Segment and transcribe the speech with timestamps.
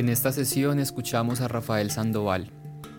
[0.00, 2.50] En esta sesión escuchamos a Rafael Sandoval,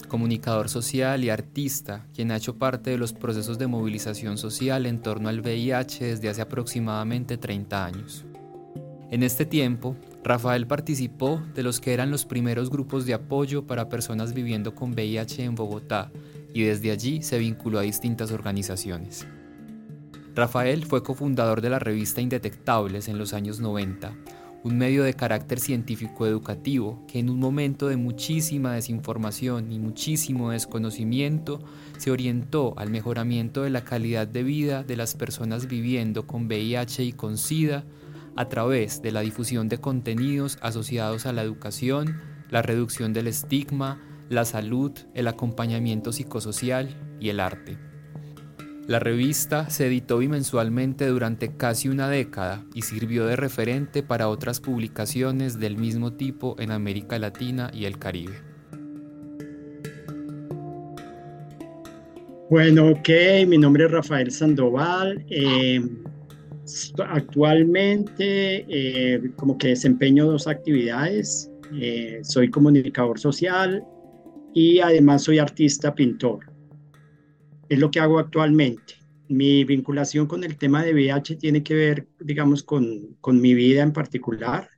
[0.08, 5.02] comunicador social y artista, quien ha hecho parte de los procesos de movilización social en
[5.02, 8.24] torno al VIH desde hace aproximadamente 30 años.
[9.10, 13.90] En este tiempo, Rafael participó de los que eran los primeros grupos de apoyo para
[13.90, 16.12] personas viviendo con VIH en Bogotá
[16.54, 19.26] y desde allí se vinculó a distintas organizaciones.
[20.36, 24.14] Rafael fue cofundador de la revista Indetectables en los años 90,
[24.64, 30.52] un medio de carácter científico educativo que en un momento de muchísima desinformación y muchísimo
[30.52, 31.64] desconocimiento
[31.98, 37.04] se orientó al mejoramiento de la calidad de vida de las personas viviendo con VIH
[37.04, 37.86] y con SIDA
[38.36, 44.02] a través de la difusión de contenidos asociados a la educación, la reducción del estigma,
[44.30, 47.91] la salud, el acompañamiento psicosocial y el arte.
[48.88, 54.60] La revista se editó bimensualmente durante casi una década y sirvió de referente para otras
[54.60, 58.34] publicaciones del mismo tipo en América Latina y el Caribe.
[62.50, 63.10] Bueno, ok,
[63.48, 65.24] mi nombre es Rafael Sandoval.
[65.30, 65.80] Eh,
[67.08, 71.52] actualmente eh, como que desempeño dos actividades.
[71.80, 73.84] Eh, soy comunicador social
[74.54, 76.51] y además soy artista pintor
[77.72, 78.96] es lo que hago actualmente.
[79.30, 83.82] Mi vinculación con el tema de VIH tiene que ver, digamos, con, con mi vida
[83.82, 84.70] en particular.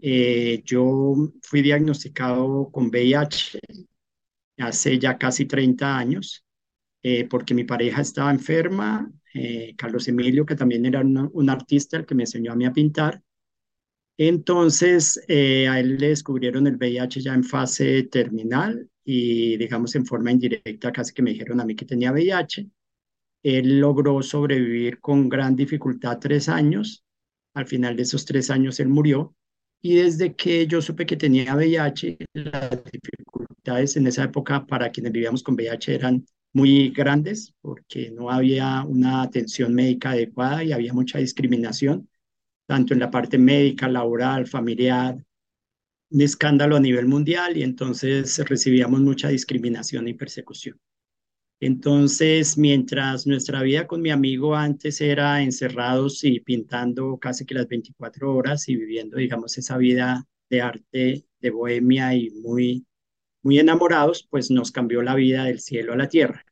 [0.00, 3.58] Eh, yo fui diagnosticado con VIH
[4.58, 6.44] hace ya casi 30 años,
[7.02, 12.06] eh, porque mi pareja estaba enferma, eh, Carlos Emilio, que también era un artista, el
[12.06, 13.20] que me enseñó a mí a pintar.
[14.16, 20.30] Entonces, a él le descubrieron el VIH ya en fase terminal y digamos en forma
[20.30, 22.68] indirecta casi que me dijeron a mí que tenía VIH.
[23.42, 27.04] Él logró sobrevivir con gran dificultad tres años.
[27.54, 29.34] Al final de esos tres años él murió.
[29.82, 35.12] Y desde que yo supe que tenía VIH, las dificultades en esa época para quienes
[35.12, 40.92] vivíamos con VIH eran muy grandes porque no había una atención médica adecuada y había
[40.92, 42.08] mucha discriminación,
[42.66, 45.16] tanto en la parte médica, laboral, familiar,
[46.10, 50.78] un escándalo a nivel mundial y entonces recibíamos mucha discriminación y persecución.
[51.60, 57.68] Entonces, mientras nuestra vida con mi amigo antes era encerrados y pintando casi que las
[57.68, 62.86] 24 horas y viviendo, digamos, esa vida de arte, de bohemia y muy,
[63.42, 66.46] muy enamorados, pues nos cambió la vida del cielo a la tierra.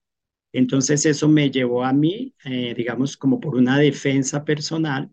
[0.53, 5.11] Entonces, eso me llevó a mí, eh, digamos, como por una defensa personal,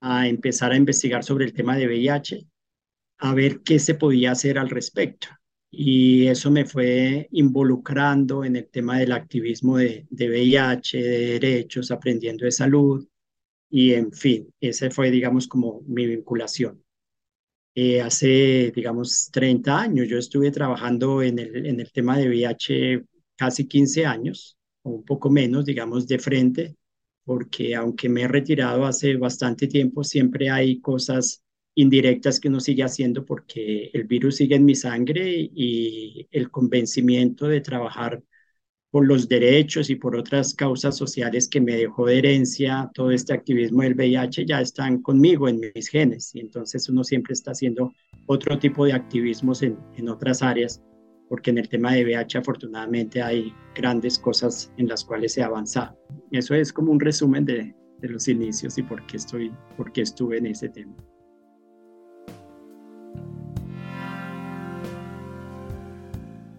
[0.00, 2.46] a empezar a investigar sobre el tema de VIH
[3.18, 5.28] a ver qué se podía hacer al respecto.
[5.70, 11.90] Y eso me fue involucrando en el tema del activismo de, de VIH, de derechos,
[11.90, 13.06] aprendiendo de salud.
[13.70, 16.84] Y en fin, esa fue, digamos, como mi vinculación.
[17.74, 23.04] Eh, hace, digamos, 30 años yo estuve trabajando en el, en el tema de VIH
[23.36, 26.76] casi 15 años, o un poco menos, digamos, de frente,
[27.24, 31.42] porque aunque me he retirado hace bastante tiempo, siempre hay cosas
[31.74, 37.48] indirectas que uno sigue haciendo porque el virus sigue en mi sangre y el convencimiento
[37.48, 38.22] de trabajar
[38.90, 43.34] por los derechos y por otras causas sociales que me dejó de herencia todo este
[43.34, 47.92] activismo del VIH ya están conmigo en mis genes y entonces uno siempre está haciendo
[48.26, 50.80] otro tipo de activismos en, en otras áreas
[51.28, 55.46] porque en el tema de VIH afortunadamente hay grandes cosas en las cuales se ha
[55.46, 55.98] avanzado.
[56.30, 60.02] Eso es como un resumen de, de los inicios y por qué, estoy, por qué
[60.02, 60.94] estuve en ese tema.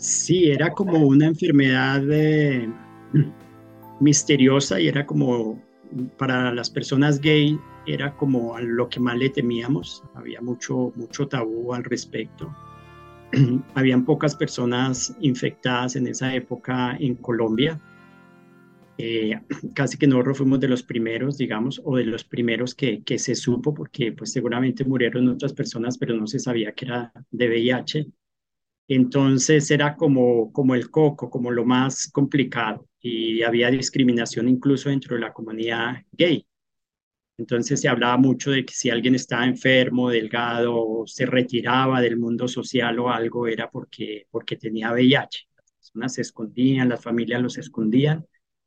[0.06, 2.70] Sí, era como una enfermedad eh,
[4.00, 5.60] misteriosa y era como
[6.18, 10.04] para las personas gay era como lo que más le temíamos.
[10.14, 12.56] Había mucho mucho tabú al respecto.
[13.74, 17.82] Habían pocas personas infectadas en esa época en Colombia.
[19.00, 19.40] Eh,
[19.74, 23.34] casi que nosotros fuimos de los primeros, digamos, o de los primeros que, que se
[23.34, 28.08] supo, porque pues seguramente murieron otras personas, pero no se sabía que era de VIH.
[28.88, 35.16] Entonces era como, como el coco, como lo más complicado y había discriminación incluso dentro
[35.16, 36.46] de la comunidad gay.
[37.38, 42.48] Entonces se hablaba mucho de que si alguien estaba enfermo, delgado, se retiraba del mundo
[42.48, 45.48] social o algo, era porque, porque tenía VIH.
[45.56, 48.26] Las personas se escondían, las familias los escondían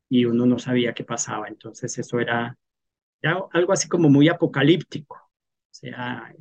[0.08, 1.48] y uno no sabía qué pasaba.
[1.48, 2.56] Entonces eso era,
[3.52, 5.16] algo así como muy apocalíptico.
[5.16, 6.34] O sea,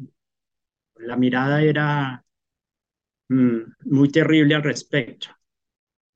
[0.97, 2.23] la mirada era
[3.29, 5.27] muy terrible al respecto.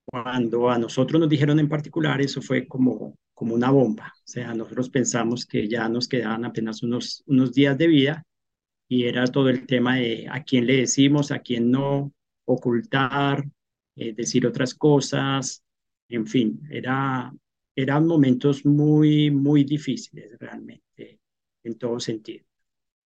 [0.04, 4.12] Cuando a nosotros nos dijeron en particular, eso fue como, como una bomba.
[4.16, 8.26] O sea, nosotros pensamos que ya nos quedaban apenas unos, unos días de vida
[8.88, 12.12] y era todo el tema de a quién le decimos, a quién no,
[12.44, 13.44] ocultar,
[13.96, 15.64] eh, decir otras cosas,
[16.08, 17.32] en fin, era,
[17.74, 21.20] eran momentos muy, muy difíciles realmente,
[21.64, 22.44] en todo sentido.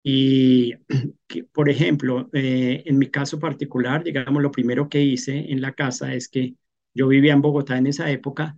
[0.07, 0.75] Y,
[1.51, 6.13] por ejemplo, eh, en mi caso particular, digamos, lo primero que hice en la casa
[6.13, 6.53] es que
[6.93, 8.55] yo vivía en Bogotá en esa época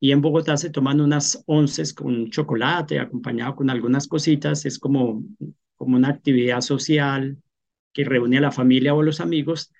[0.00, 4.64] y en Bogotá se toman unas onces con chocolate acompañado con algunas cositas.
[4.64, 5.22] Es como,
[5.76, 7.36] como una actividad social
[7.92, 9.70] que reúne a la familia o a los amigos.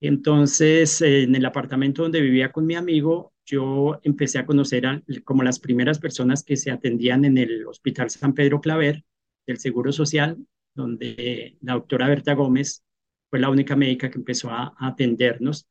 [0.00, 5.44] Entonces, en el apartamento donde vivía con mi amigo, yo empecé a conocer a, como
[5.44, 9.04] las primeras personas que se atendían en el Hospital San Pedro Claver
[9.46, 10.36] del Seguro Social,
[10.74, 12.84] donde la doctora Berta Gómez
[13.30, 15.66] fue la única médica que empezó a atendernos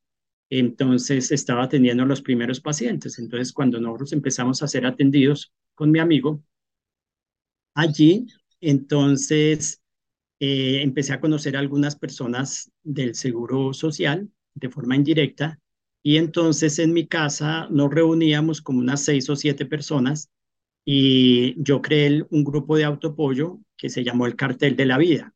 [0.50, 3.18] entonces estaba atendiendo a los primeros pacientes.
[3.18, 6.42] Entonces cuando nosotros empezamos a ser atendidos con mi amigo,
[7.74, 8.26] allí
[8.60, 9.82] entonces
[10.40, 15.58] eh, empecé a conocer a algunas personas del Seguro Social de forma indirecta
[16.02, 20.30] y entonces en mi casa nos reuníamos como unas seis o siete personas
[20.84, 25.34] y yo creé un grupo de autopollo que se llamó el Cartel de la Vida.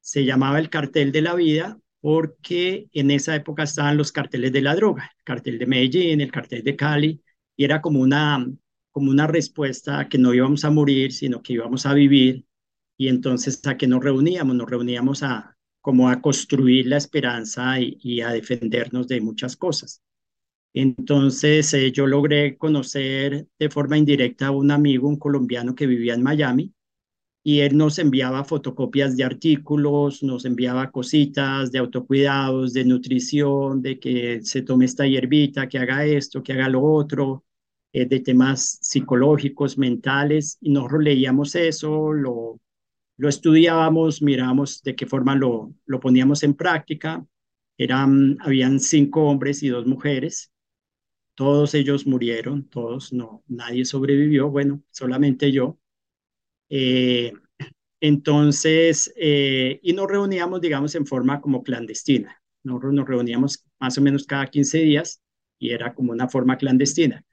[0.00, 4.60] Se llamaba el Cartel de la Vida porque en esa época estaban los carteles de
[4.60, 7.22] la droga, el cartel de Medellín, el cartel de Cali,
[7.56, 8.46] y era como una,
[8.90, 12.44] como una respuesta a que no íbamos a morir, sino que íbamos a vivir,
[12.98, 18.22] y entonces a que nos reuníamos, nos reuníamos a como a construir la esperanza y,
[18.22, 20.02] a defendernos de muchas cosas.
[20.74, 26.14] Entonces eh, yo logré conocer de forma indirecta a un amigo, un colombiano que vivía
[26.14, 26.74] en Miami,
[27.42, 33.98] y él nos enviaba fotocopias de artículos, nos enviaba cositas de autocuidados, de nutrición, de
[34.00, 37.44] que se tome esta hierbita, que haga esto, que haga lo otro,
[37.92, 42.60] eh, de temas psicológicos, mentales, y nosotros leíamos eso, lo,
[43.18, 47.26] lo estudiábamos, mirábamos de qué forma lo, lo poníamos en práctica.
[47.78, 50.52] Eran, habían cinco hombres y dos mujeres.
[51.34, 55.78] Todos ellos murieron, todos, no, nadie sobrevivió, bueno, solamente yo.
[56.68, 57.32] Eh,
[58.00, 62.42] entonces, eh, y nos reuníamos, digamos, en forma como clandestina.
[62.64, 65.22] Nosotros nos reuníamos más o menos cada 15 días
[65.58, 67.24] y era como una forma clandestina,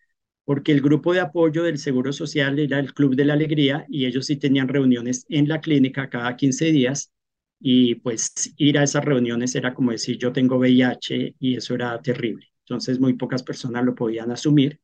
[0.45, 4.05] porque el grupo de apoyo del Seguro Social era el Club de la Alegría y
[4.07, 7.11] ellos sí tenían reuniones en la clínica cada 15 días
[7.59, 12.01] y pues ir a esas reuniones era como decir yo tengo VIH y eso era
[12.01, 12.50] terrible.
[12.71, 14.79] Entonces muy pocas personas lo podían asumir.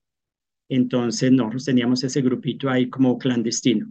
[0.68, 3.88] Entonces nosotros teníamos ese grupito ahí como clandestino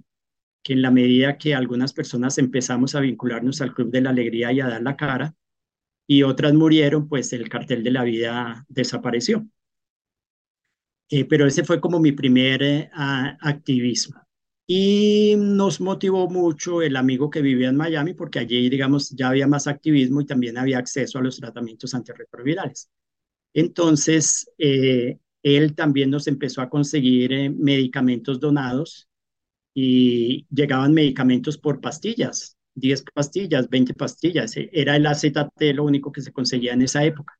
[0.62, 4.50] que en la medida que algunas personas empezamos a vincularnos al Club de la Alegría
[4.50, 5.32] y a dar la cara,
[6.08, 9.46] y otras murieron, pues el cartel de la vida desapareció.
[11.08, 14.20] Eh, pero ese fue como mi primer eh, activismo.
[14.66, 19.46] Y nos motivó mucho el amigo que vivía en Miami, porque allí, digamos, ya había
[19.46, 22.90] más activismo y también había acceso a los tratamientos antirretrovirales.
[23.56, 29.08] Entonces, eh, él también nos empezó a conseguir medicamentos donados
[29.75, 34.54] y llegaban medicamentos por pastillas, 10 pastillas, 20 pastillas.
[34.58, 37.32] E, era el AZT lo único que se conseguía en esa época.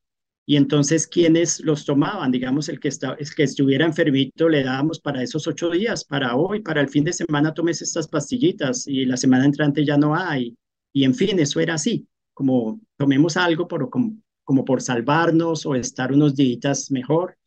[0.47, 2.31] Y entonces, ¿quiénes los tomaban?
[2.31, 6.35] Digamos, el que, está, el que estuviera enfermito le dábamos para esos ocho días, para
[6.35, 10.15] hoy, para el fin de semana tomes estas pastillitas y la semana entrante ya no
[10.15, 10.57] hay.
[10.93, 14.17] Y en fin, eso era así, como tomemos algo por, como,
[14.47, 17.37] como por salvarnos o estar unos días mejor.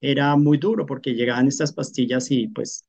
[0.00, 2.84] Era muy duro porque llegaban estas pastillas y pues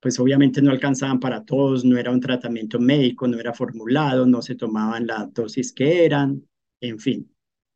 [0.00, 4.42] pues obviamente no alcanzaban para todos, no era un tratamiento médico, no era formulado, no
[4.42, 6.46] se tomaban la dosis que eran,
[6.80, 7.30] en fin.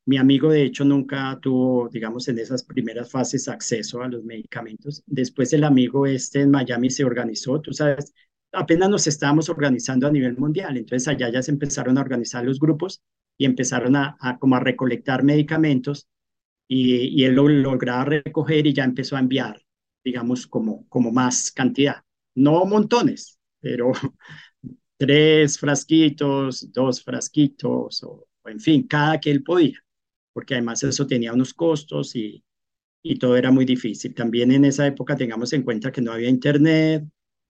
[0.05, 5.02] Mi amigo de hecho nunca tuvo, digamos, en esas primeras fases acceso a los medicamentos.
[5.07, 8.12] Después el amigo este en Miami se organizó, tú sabes,
[8.52, 12.59] apenas nos estábamos organizando a nivel mundial, entonces allá ya se empezaron a organizar los
[12.61, 13.02] grupos
[13.37, 16.09] y empezaron a, como a recolectar medicamentos
[16.69, 19.62] y, y él lo lograba recoger y ya empezó a enviar,
[20.05, 23.93] digamos, como, como más cantidad no montones, pero
[24.97, 29.78] tres frasquitos, dos frasquitos, o, en fin, cada que él podía,
[30.33, 32.45] porque además eso tenía unos costos y,
[33.02, 34.14] y todo era muy difícil.
[34.14, 37.05] También en esa época tengamos en cuenta que no había internet,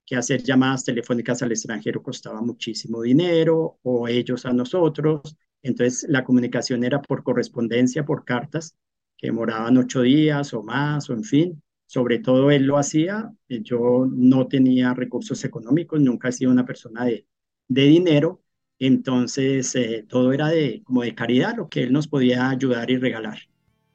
[0.09, 5.37] que hacer llamadas telefónicas al extranjero costaba muchísimo dinero o ellos a nosotros.
[5.63, 8.75] Entonces la comunicación era por correspondencia, por cartas,
[9.19, 11.63] que demoraban ocho días o más, o en fin.
[11.87, 13.31] Sobre todo él lo hacía.
[13.49, 17.27] Yo no tenía recursos económicos, nunca he sido una persona de,
[17.69, 18.41] de dinero.
[18.79, 22.97] Entonces eh, todo era de, como de caridad, lo que él nos podía ayudar y
[22.97, 23.39] regalar.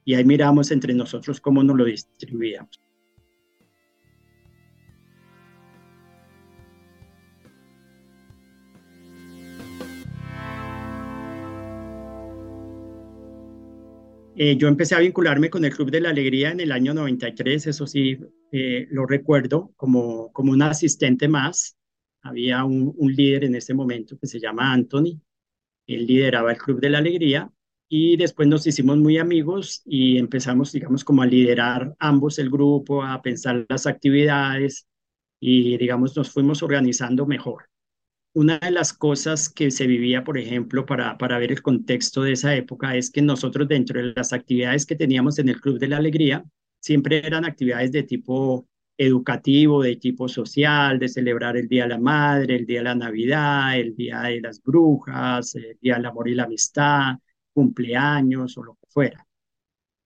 [0.06, 2.83] Y ahí miramos entre nosotros cómo nos lo distribuíamos.
[14.36, 17.68] Eh, yo empecé a vincularme con el Club de la Alegría en el año 93,
[17.68, 18.18] eso sí,
[18.52, 21.78] eh, lo recuerdo, como, como un asistente más.
[22.22, 25.20] Había un, un, líder en ese momento que se llama Anthony,
[25.88, 27.52] él lideraba el Club de la Alegría
[27.90, 33.04] y después nos hicimos muy amigos y empezamos, digamos, como a liderar ambos el grupo,
[33.04, 34.88] a pensar las actividades
[35.40, 37.66] y, digamos, nos fuimos organizando mejor
[38.34, 42.34] una de las cosas que se vivía, por ejemplo, para, para ver el contexto de
[42.34, 45.88] esa época, es que nosotros dentro de las actividades que teníamos en el Club de
[45.88, 46.44] la Alegría,
[46.80, 52.00] siempre eran actividades de tipo educativo, de tipo social, de celebrar el Día de la
[52.00, 56.28] Madre, el Día de la Navidad, el Día de las Brujas, el Día del Amor
[56.28, 57.16] y la Amistad,
[57.54, 59.28] cumpleaños o lo que fuera.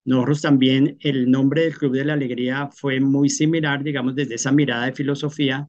[0.06, 4.52] Nosotros también, el nombre del Club de la Alegría fue muy similar, digamos, desde esa
[4.52, 5.68] mirada de filosofía,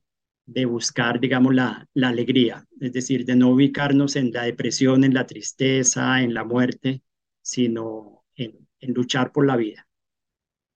[0.49, 5.13] de buscar, digamos, la, la alegría, es decir, de no ubicarnos en la depresión, en
[5.13, 7.03] la tristeza, en la muerte,
[7.43, 9.87] sino en, luchar por la vida.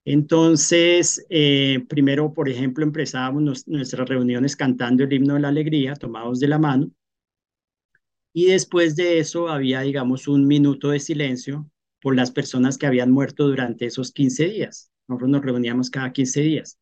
[0.04, 6.38] Entonces, eh, primero, por ejemplo, empezábamos nuestras reuniones cantando el himno de la alegría, tomados
[6.38, 6.90] de la mano,
[8.34, 11.70] y después de eso había, digamos, un minuto de silencio
[12.02, 14.90] por las personas que habían muerto durante esos 15 días.
[15.08, 16.78] Nosotros nos reuníamos cada 15 días.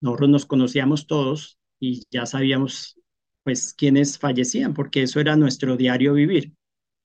[0.00, 2.98] Nosotros nos conocíamos todos, y ya sabíamos
[3.42, 6.52] pues quiénes fallecían, porque eso era nuestro diario vivir.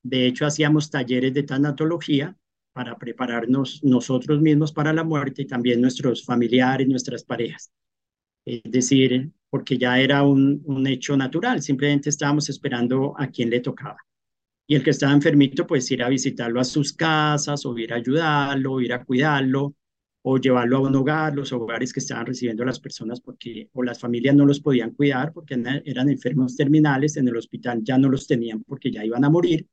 [0.04, 2.38] De hecho, hacíamos talleres de tanatología
[2.74, 7.72] para prepararnos nosotros mismos para la muerte y también nuestros familiares, nuestras parejas.
[8.46, 13.60] Es decir, porque ya era un, un hecho natural, simplemente estábamos esperando a quien le
[13.62, 13.98] tocaba.
[14.68, 17.98] Y el que estaba enfermito, pues ir a visitarlo a sus casas, o ir a
[17.98, 19.76] ayudarlo, o ir a cuidarlo,
[20.32, 23.82] o llevarlo a un hogar, los hogares que estaban recibiendo a las personas porque o
[23.84, 25.56] las familias no los podían cuidar porque
[25.86, 29.66] eran enfermos terminales, en el hospital ya no los tenían porque ya iban a morir,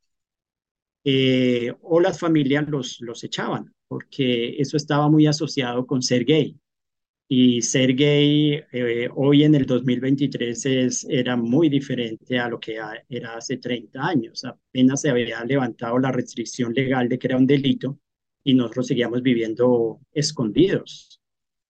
[1.04, 6.56] eh, o las familias los, los echaban porque eso estaba muy asociado con ser gay.
[7.28, 12.78] Y ser gay eh, hoy en el 2023 es, era muy diferente a lo que
[13.08, 14.44] era hace 30 años.
[14.44, 17.98] Apenas se había levantado la restricción legal de que era un delito
[18.46, 21.20] y nosotros seguíamos viviendo escondidos.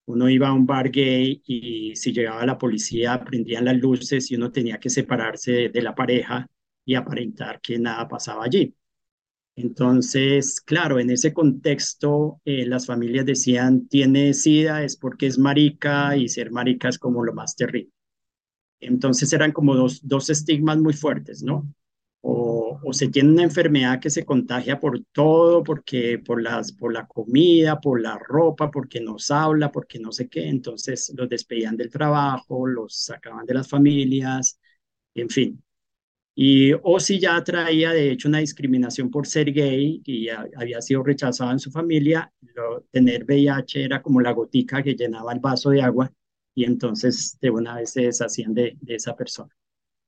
[0.05, 4.37] Uno iba a un bar gay y si llegaba la policía prendían las luces y
[4.37, 6.47] uno tenía que separarse de, la pareja
[6.85, 8.75] y aparentar que nada pasaba allí.
[9.57, 16.15] Entonces, claro, en ese contexto eh, las familias decían, tiene sida es porque es marica
[16.15, 17.91] y ser marica es como lo más terrible.
[18.81, 21.73] Entonces eran como dos, dos estigmas muy fuertes, ¿no?
[22.83, 27.07] O, se tiene una enfermedad que se contagia por todo, porque por, las, por la
[27.07, 31.91] comida, por la ropa, porque nos habla, porque no sé qué, entonces los despedían del
[31.91, 34.59] trabajo, los sacaban de las familias,
[35.15, 35.63] en fin.
[36.35, 41.03] Y o si ya traía de hecho una discriminación por ser gay y había sido
[41.03, 42.31] rechazado en su familia,
[42.91, 46.13] tener VIH era como la gotica que llenaba el vaso de agua
[46.55, 49.55] y entonces de una vez se deshacían de, de esa persona.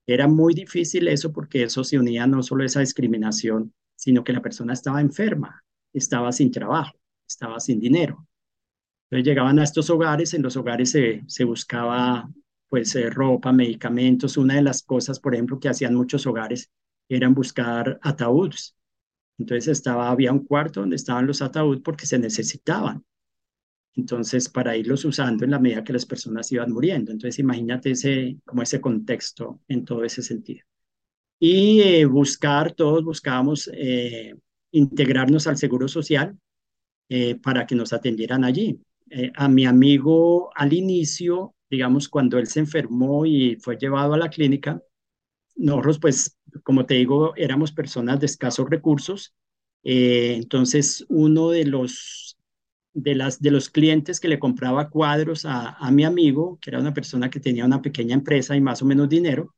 [0.09, 4.33] Era muy difícil eso porque eso se unía no solo a esa discriminación, sino que
[4.33, 5.63] la persona estaba enferma,
[5.93, 6.99] estaba sin trabajo,
[7.29, 8.27] estaba sin dinero.
[9.05, 12.27] Entonces llegaban a estos hogares, en los hogares se, se buscaba
[12.71, 14.39] pues eh, ropa, medicamentos.
[14.39, 16.71] Una de las cosas, por ejemplo, que hacían muchos hogares
[17.11, 18.75] eran buscar ataúdes.
[19.39, 23.05] Entonces estaba, había un cuarto donde estaban los ataúdes porque se necesitaban.
[23.99, 27.11] Entonces, para irlos usando en la medida que las personas iban muriendo.
[27.11, 30.65] Entonces, imagínate ese, como ese contexto en todo ese sentido.
[31.41, 34.37] Y eh, buscar, todos buscábamos eh,
[34.71, 36.39] integrarnos al Seguro Social
[37.09, 38.81] eh, para que nos atendieran allí.
[39.35, 44.29] a mi amigo al inicio, digamos, cuando él se enfermó y fue llevado a la
[44.31, 44.81] clínica,
[45.57, 49.35] nosotros, pues, como te digo, éramos personas de escasos recursos.
[49.83, 52.28] entonces, uno de los
[53.03, 56.81] de, las, de los clientes que le compraba cuadros a, a, mi amigo, que era
[56.81, 59.55] una persona que tenía una pequeña empresa y más o menos dinero,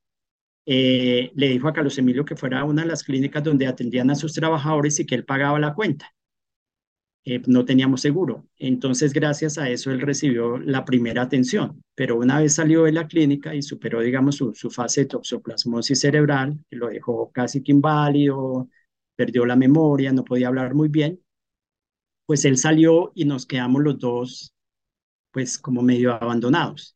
[0.66, 4.10] eh, le dijo a Carlos Emilio que fuera a una de las clínicas donde atendían
[4.10, 6.14] a sus trabajadores y que él pagaba la cuenta.
[7.24, 8.46] eh, no teníamos seguro.
[8.58, 11.82] Entonces, gracias a eso, él recibió la primera atención.
[11.94, 16.00] Pero una vez salió de la clínica y superó, digamos, su, su fase de toxoplasmosis
[16.00, 18.68] cerebral, que lo dejó casi que inválido,
[19.16, 21.20] perdió la memoria, no podía hablar muy bien,
[22.30, 24.54] pues él salió y nos quedamos los dos,
[25.32, 26.94] pues como medio abandonados.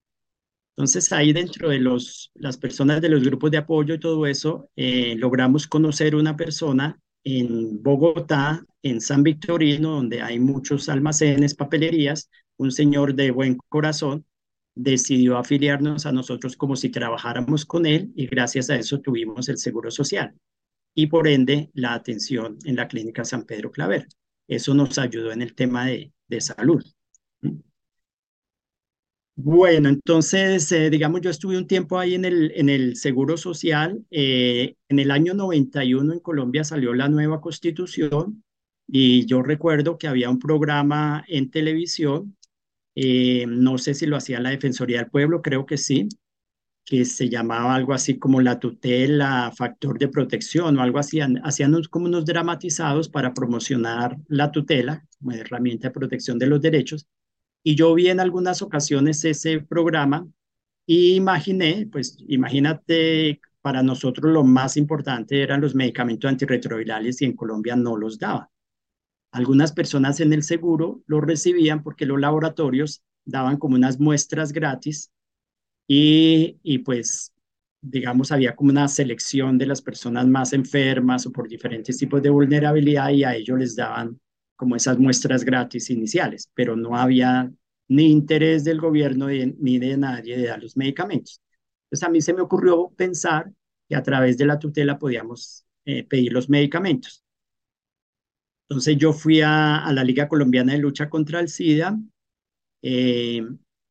[0.77, 4.71] Entonces ahí dentro de los, las personas de los grupos de apoyo y todo eso,
[4.77, 12.31] eh, logramos conocer una persona en Bogotá, en San Victorino, donde hay muchos almacenes, papelerías,
[12.57, 14.25] un señor de buen corazón
[14.77, 19.59] decidió afiliarnos a nosotros como si trabajáramos con él y gracias a eso tuvimos el
[19.59, 20.33] seguro social
[20.95, 24.07] y por ende la atención en la clínica San Pedro Claver.
[24.49, 26.85] Eso nos ayudó en el tema de, de salud.
[29.37, 34.05] Bueno, entonces, eh, digamos, yo estuve un tiempo ahí en el, en el Seguro Social.
[34.11, 38.45] Eh, en el año 91 en Colombia salió la nueva constitución
[38.87, 42.37] y yo recuerdo que había un programa en televisión,
[42.95, 46.09] eh, no sé si lo hacía la Defensoría del Pueblo, creo que sí,
[46.85, 51.21] que se llamaba algo así como la tutela, factor de protección o algo así.
[51.21, 57.07] Hacían como unos dramatizados para promocionar la tutela como herramienta de protección de los derechos
[57.67, 60.29] y yo vi en algunas ocasiones ese programa
[60.87, 67.35] y imaginé, pues imagínate, para nosotros lo más importante eran los medicamentos antirretrovirales y en
[67.35, 68.49] Colombia no los daban.
[69.33, 75.11] Algunas personas en el seguro los recibían porque los laboratorios daban como unas muestras gratis
[75.87, 77.33] y, pues
[77.81, 82.31] digamos, había como una selección de las personas más enfermas o por diferentes tipos de
[82.31, 84.19] vulnerabilidad y a ellos les daban
[84.57, 87.53] como esas muestras gratis iniciales, pero no había
[87.89, 91.43] ni interés del gobierno ni de nadie de dar los medicamentos.
[91.87, 93.53] Entonces a mí se me ocurrió pensar
[93.89, 97.23] que a través de la tutela podíamos eh, pedir los medicamentos.
[98.69, 101.99] Entonces yo fui a, la Liga Colombiana de Lucha contra el SIDA
[102.83, 103.43] eh,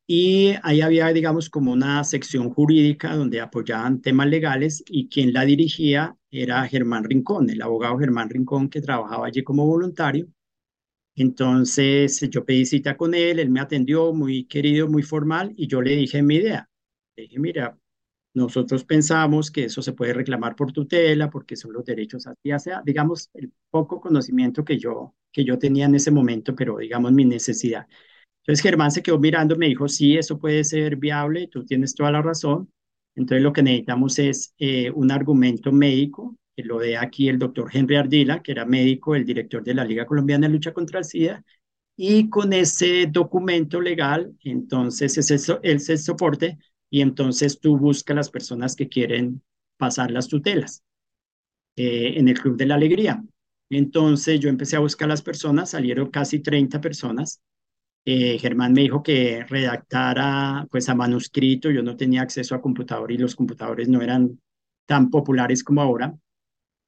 [0.06, 5.44] y ahí había, digamos, como una sección jurídica donde apoyaban temas legales y quien la
[5.46, 10.28] dirigía era Germán Rincón, el abogado Germán Rincón que trabajaba allí como voluntario.
[11.16, 15.80] Entonces yo pedí cita con él, él me atendió muy querido, muy formal y yo
[15.82, 16.68] le dije mi idea.
[17.16, 17.78] Le dije, mira,
[18.34, 22.82] nosotros pensamos que eso se puede reclamar por tutela porque son los derechos ya sea,
[22.84, 27.24] digamos, el poco conocimiento que yo, que yo tenía en ese momento, pero digamos mi
[27.24, 27.86] necesidad.
[28.44, 32.10] Entonces Germán se quedó mirando me dijo, sí, eso puede ser viable, tú tienes toda
[32.12, 32.70] la razón.
[33.16, 37.68] Entonces lo que necesitamos es eh, un argumento médico que lo de aquí el doctor
[37.72, 41.04] Henry Ardila, que era médico, el director de la Liga Colombiana de Lucha contra el
[41.04, 41.44] SIDA,
[41.96, 46.58] y con ese documento legal, entonces es eso, el soporte
[46.90, 49.42] y entonces tú buscas las personas que quieren
[49.76, 50.82] pasar las tutelas
[51.76, 53.22] eh, en el Club de la Alegría.
[53.70, 57.40] Entonces yo empecé a buscar las personas, salieron casi 30 personas.
[58.06, 63.10] Eh, Germán me dijo que redactara pues a manuscrito, yo no tenía acceso a computador
[63.10, 64.40] y los computadores no eran
[64.86, 66.14] tan populares como ahora.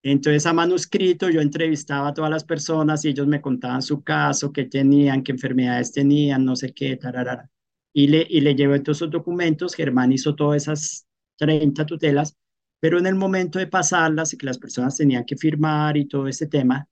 [0.02, 4.52] Entonces, a manuscrito, yo entrevistaba a todas las personas y ellos me contaban su caso,
[4.52, 7.50] qué tenían, qué enfermedades tenían, no sé qué, tararara.
[7.92, 9.74] Y le, y le llevé todos esos documentos.
[9.74, 11.06] Germán hizo todas esas
[11.38, 12.36] 30 tutelas,
[12.78, 16.28] pero en el momento de pasarlas y que las personas tenían que firmar y todo
[16.28, 16.86] ese tema,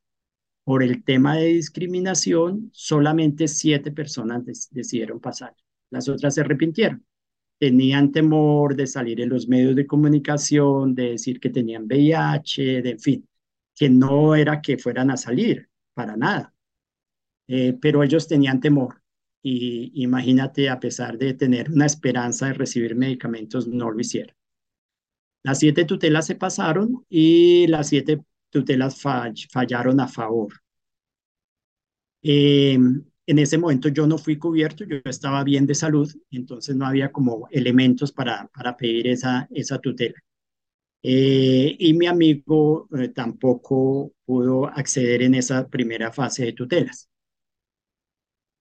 [0.65, 5.55] por el tema de discriminación, solamente siete personas decidieron pasar.
[5.91, 7.05] Las otras se arrepintieron
[7.59, 12.91] tenían temor de salir en los medios de comunicación, de decir que tenían VIH, de
[12.91, 13.29] en fin,
[13.75, 16.55] que no era que fueran a salir, para nada.
[17.49, 19.03] Eh, pero ellos tenían temor.
[19.43, 24.35] Y imagínate, a pesar de tener una esperanza de recibir medicamentos, no lo hicieron.
[25.43, 28.23] Las siete tutelas se pasaron y las siete
[28.55, 29.03] tutelas
[29.53, 30.53] fallaron a favor.
[32.23, 32.75] Eh,
[33.27, 37.11] en ese momento yo no fui cubierto, yo estaba bien de salud, entonces no había
[37.13, 40.15] como elementos para, para pedir esa, esa tutela.
[41.03, 47.09] Eh, y mi amigo eh, tampoco pudo acceder en esa primera fase de tutelas.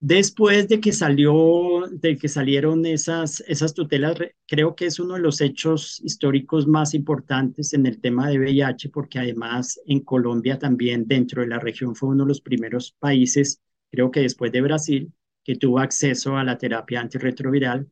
[0.06, 5.20] Después de que salió, de que salieron esas, esas tutelas, creo que es uno de
[5.20, 11.06] los hechos históricos más importantes en el tema de VIH, porque además en Colombia también
[11.06, 13.62] dentro de la región fue uno de los primeros países
[13.94, 15.12] creo que después de Brasil,
[15.44, 17.88] que tuvo acceso a la terapia antirretroviral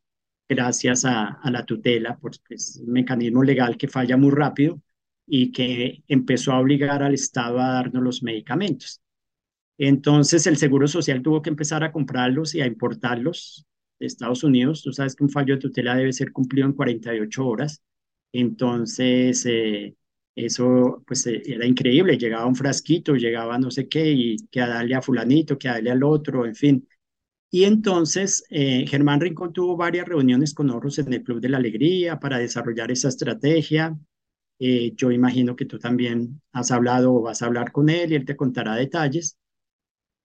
[0.48, 4.82] gracias a, la tutela, pues es un mecanismo legal que falla muy rápido
[5.26, 9.00] y que empezó a obligar al Estado a darnos los medicamentos.
[9.88, 13.66] Entonces el Seguro Social tuvo que empezar a comprarlos y a importarlos
[13.98, 14.82] de Estados Unidos.
[14.82, 17.82] Tú sabes que un fallo de tutela debe ser cumplido en 48 horas.
[18.32, 19.94] Entonces, eh,
[20.34, 24.68] Eso pues eh, era increíble, llegaba un frasquito, llegaba no sé qué, y que a
[24.68, 26.88] darle a fulanito, que a darle al otro, en fin.
[27.50, 31.58] Y entonces eh, Germán Rincón tuvo varias reuniones con Horus en el Club de la
[31.58, 33.96] Alegría para desarrollar esa estrategia.
[34.58, 38.16] Eh, yo imagino que tú también has hablado o vas a hablar con él y
[38.16, 39.38] él te contará detalles.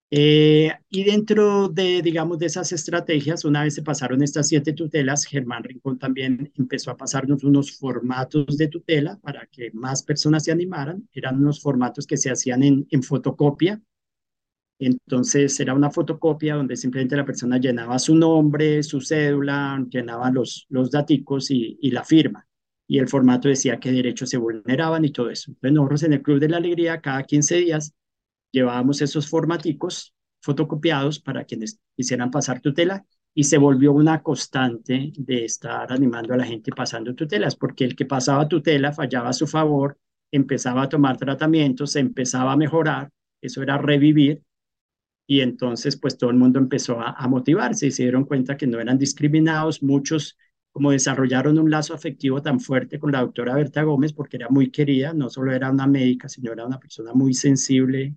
[0.09, 5.25] Eh, y dentro de, digamos, de esas estrategias, una vez se pasaron estas siete tutelas,
[5.25, 10.51] Germán Rincón también empezó a pasarnos unos formatos de tutela para que más personas se
[10.51, 11.07] animaran.
[11.13, 13.81] Eran unos formatos que se hacían en, fotocopia.
[14.79, 20.67] Entonces era una fotocopia donde simplemente la persona llenaba su nombre, su cédula, llenaba los,
[20.69, 22.47] los daticos y, y la firma.
[22.87, 25.51] Y el formato decía qué derechos se vulneraban y todo eso.
[25.51, 27.93] Entonces nosotros en el Club de la Alegría cada 15 días
[28.51, 35.45] llevábamos esos formaticos fotocopiados para quienes quisieran pasar tutela y se volvió una constante de
[35.45, 39.45] estar animando a la gente pasando tutelas, porque el que pasaba tutela fallaba a su
[39.45, 39.97] favor,
[40.31, 44.41] empezaba a tomar tratamientos, se empezaba a mejorar, eso era revivir,
[45.27, 48.67] y entonces pues todo el mundo empezó a, a motivarse y se dieron cuenta que
[48.67, 50.37] no eran discriminados, muchos
[50.71, 54.71] como desarrollaron un lazo afectivo tan fuerte con la doctora Berta Gómez, porque era muy
[54.71, 58.15] querida, no solo era una médica, sino era una persona muy sensible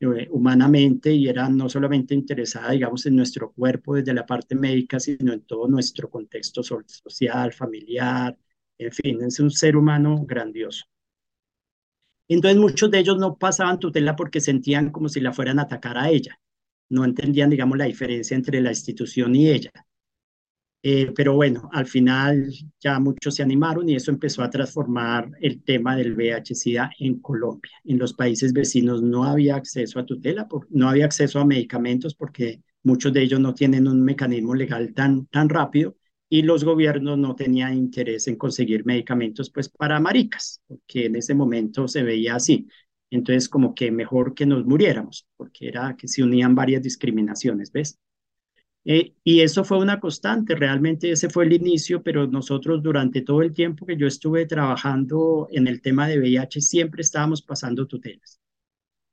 [0.00, 4.98] eh, humanamente y era no solamente interesada, digamos, en nuestro cuerpo desde la parte médica,
[4.98, 8.36] sino en todo nuestro contexto social, familiar,
[8.78, 10.84] en fin, es un ser humano grandioso.
[12.28, 15.98] Entonces muchos de ellos no pasaban tutela porque sentían como si la fueran a atacar
[15.98, 16.40] a ella.
[16.88, 19.70] No entendían, digamos, la diferencia entre la institución y ella.
[20.82, 25.62] Eh, pero bueno, al final ya muchos se animaron y eso empezó a transformar el
[25.62, 27.72] tema del VIH-Sida en Colombia.
[27.84, 32.62] En los países vecinos no había acceso a tutela, no había acceso a medicamentos porque
[32.82, 35.96] muchos de ellos no tienen un mecanismo legal tan, tan rápido
[36.30, 41.34] y los gobiernos no tenían interés en conseguir medicamentos pues para maricas, porque en ese
[41.34, 42.68] momento se veía así.
[43.10, 47.98] Entonces como que mejor que nos muriéramos, porque era que se unían varias discriminaciones, ¿ves?
[48.84, 53.42] Eh, y eso fue una constante, realmente ese fue el inicio, pero nosotros durante todo
[53.42, 58.40] el tiempo que yo estuve trabajando en el tema de VIH siempre estábamos pasando tutelas.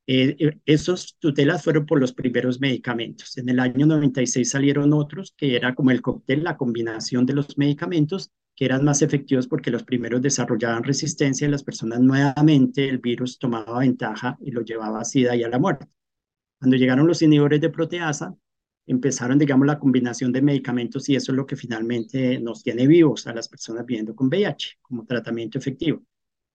[0.06, 3.36] Eh, eh, esos tutelas fueron por los primeros medicamentos.
[3.36, 7.58] En el año 96 salieron otros que era como el cóctel, la combinación de los
[7.58, 12.98] medicamentos que eran más efectivos porque los primeros desarrollaban resistencia y las personas nuevamente el
[12.98, 15.86] virus tomaba ventaja y lo llevaba a SIDA y a la muerte.
[16.58, 18.34] Cuando llegaron los inhibidores de proteasa,
[18.88, 23.26] empezaron, digamos, la combinación de medicamentos y eso es lo que finalmente nos tiene vivos
[23.26, 26.02] a las personas viviendo con VIH como tratamiento efectivo.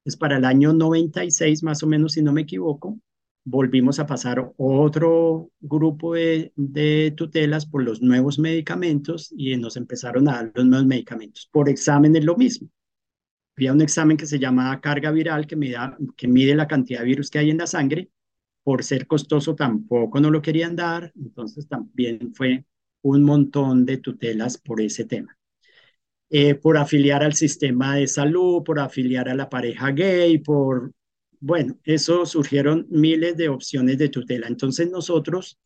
[0.03, 2.99] Es para el año 96, más o menos, si no me equivoco,
[3.45, 10.33] volvimos a pasar otro grupo de, tutelas por los nuevos medicamentos y nos empezaron a
[10.33, 11.47] dar los nuevos medicamentos.
[11.51, 12.67] Por examen es lo mismo.
[13.55, 15.77] Había un examen que se llamaba carga viral que mide,
[16.17, 18.09] que mide la cantidad de virus que hay en la sangre
[18.63, 22.65] por ser costoso tampoco no lo querían dar, entonces también fue
[23.01, 25.37] un montón de tutelas por ese tema.
[26.29, 30.91] Eh, por afiliar al sistema de salud, por afiliar a la pareja gay, por,
[31.39, 34.47] bueno, eso surgieron miles de opciones de tutela.
[34.47, 35.59] Entonces nosotros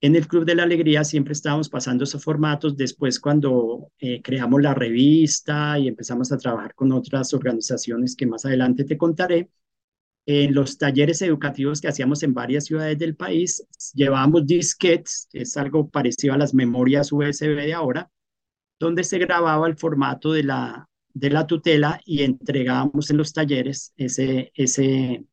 [0.00, 2.76] en el Club de la Alegría siempre estábamos pasando esos formatos.
[2.76, 8.44] Después cuando eh, creamos la revista y empezamos a trabajar con otras organizaciones que más
[8.46, 9.50] adelante te contaré,
[10.26, 15.56] en los talleres educativos que hacíamos en varias ciudades del país, llevábamos disquetes, que es
[15.56, 18.10] algo parecido a las memorias USB de ahora,
[18.80, 23.92] donde se grababa el formato de la, de la tutela y entregábamos en los talleres
[23.96, 25.24] ese, ese,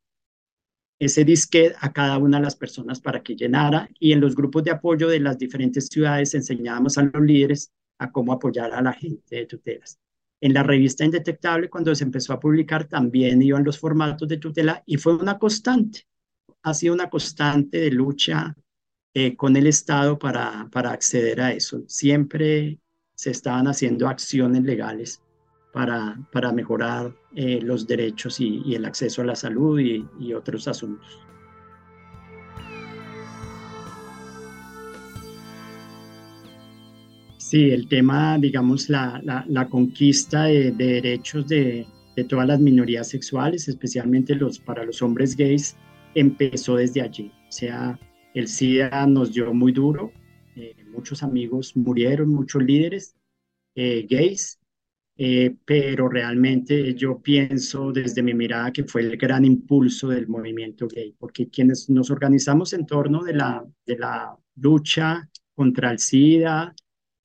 [0.99, 4.63] ese disquete a cada una de las personas para que llenara y en los grupos
[4.63, 8.93] de apoyo de las diferentes ciudades enseñábamos a los líderes a cómo apoyar a la
[8.93, 9.99] gente de tutelas.
[10.41, 14.81] En la revista Indetectable, cuando se empezó a publicar, también iban los formatos de tutela
[14.87, 16.07] y fue una constante.
[16.63, 18.55] Ha sido una constante de lucha
[19.13, 21.83] eh, con el Estado para, para acceder a eso.
[21.87, 22.79] Siempre
[23.13, 25.21] se estaban haciendo acciones legales
[25.71, 31.19] para, para mejorar eh, los derechos y, el acceso a la salud y otros asuntos.
[37.51, 41.85] Sí, el tema, digamos, la, la, conquista de, derechos de,
[42.15, 45.75] de, todas las minorías sexuales, especialmente los, para los hombres gays,
[46.15, 47.29] empezó desde allí.
[47.49, 47.99] O sea,
[48.33, 50.13] el SIDA nos dio muy duro,
[50.55, 53.17] eh, muchos amigos murieron, muchos líderes
[53.75, 54.57] eh, gays,
[55.17, 60.87] eh, pero realmente yo pienso desde mi mirada que fue el gran impulso del movimiento
[60.87, 66.73] gay, porque quienes nos organizamos en torno de la, de la lucha contra el SIDA,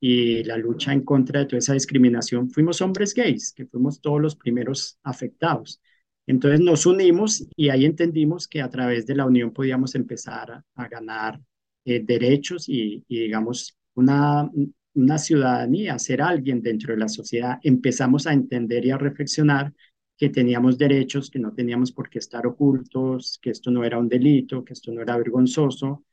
[0.09, 4.21] y la lucha en contra de toda esa discriminación, fuimos hombres gays, que fuimos todos
[4.21, 5.81] los primeros afectados.
[6.29, 10.89] Entonces nos unimos y ahí entendimos que a través de la unión podíamos empezar a,
[10.89, 11.41] ganar
[11.85, 14.49] eh, derechos y, digamos, una,
[14.95, 17.59] una ciudadanía, ser alguien dentro de la sociedad.
[17.65, 19.73] Empezamos a entender y a reflexionar
[20.17, 24.09] que teníamos derechos, que no teníamos por qué estar ocultos, que esto no era un
[24.09, 26.05] delito, que esto no era vergonzoso,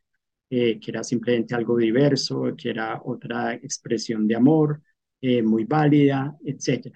[0.49, 4.81] eh, que era simplemente algo diverso, que era otra expresión de amor
[5.21, 6.93] eh, muy válida, etc.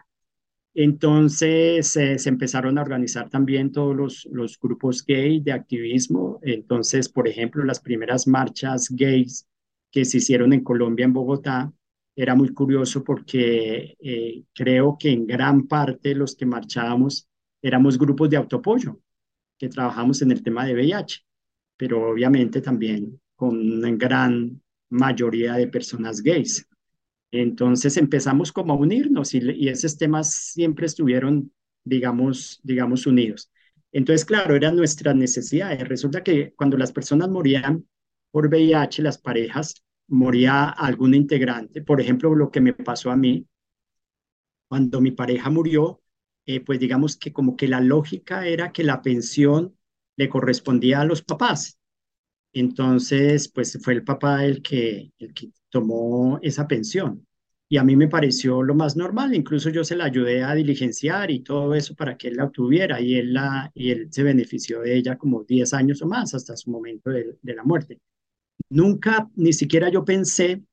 [0.74, 6.40] Entonces se empezaron a organizar también todos los, los grupos gay de activismo.
[6.44, 9.48] Entonces, por ejemplo, las primeras marchas gays
[9.92, 11.74] que se hicieron en Colombia, en Bogotá,
[12.18, 17.30] era muy curioso porque eh, creo que en gran parte los que marchábamos
[17.62, 19.00] éramos grupos de autoapoyo
[19.58, 21.24] que trabajamos en el tema de VIH,
[21.78, 26.67] pero obviamente también con una gran mayoría de personas gays.
[27.32, 31.54] Entonces empezamos como a unirnos y, esos temas siempre estuvieron,
[31.86, 33.52] digamos, digamos, unidos.
[33.91, 35.88] Entonces, claro, eran nuestras necesidades.
[35.88, 37.88] Resulta que cuando las personas morían
[38.32, 39.76] por VIH, las parejas,
[40.08, 41.82] moría algún integrante.
[41.82, 43.47] Por ejemplo, lo que me pasó a mí,
[44.67, 46.02] cuando mi pareja murió,
[46.45, 49.78] eh, pues digamos que como que la lógica era que la pensión
[50.15, 51.77] le correspondía a los papás.
[52.54, 57.26] Entonces, pues fue el papá el que, el que tomó esa pensión.
[57.70, 61.30] Y a mí me pareció lo más normal, incluso yo se la ayudé a diligenciar
[61.32, 64.82] y todo eso para que él la obtuviera y él, la, y él se benefició
[64.82, 68.00] de ella como 10 años o más hasta su momento de, de la muerte.
[68.70, 70.64] Nunca, ni siquiera yo pensé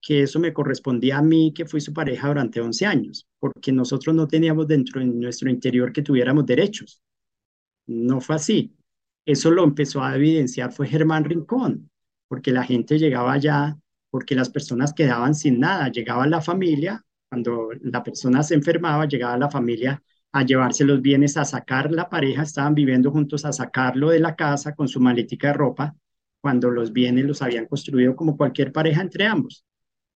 [0.00, 4.14] que eso me correspondía a mí, que fui su pareja durante 11 años, porque nosotros
[4.14, 7.02] no teníamos dentro de nuestro interior que tuviéramos derechos.
[7.86, 8.74] No fue así.
[9.26, 11.90] Eso lo empezó a evidenciar fue Germán Rincón,
[12.28, 13.78] porque la gente llegaba allá,
[14.10, 15.88] porque las personas quedaban sin nada.
[15.88, 20.02] Llegaba la familia, cuando la persona se enfermaba, llegaba la familia
[20.32, 24.36] a llevarse los bienes, a sacar la pareja, estaban viviendo juntos, a sacarlo de la
[24.36, 25.96] casa con su maletica de ropa,
[26.40, 29.64] cuando los bienes los habían construido como cualquier pareja entre ambos.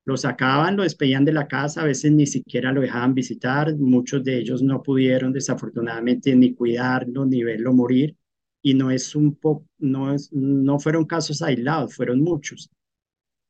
[0.05, 4.23] Lo sacaban, lo despedían de la casa, a veces ni siquiera lo dejaban visitar, muchos
[4.23, 8.17] de ellos no pudieron desafortunadamente ni cuidarlo ni verlo morir
[8.65, 12.71] y no es un poco, no, es, no fueron casos aislados, fueron muchos.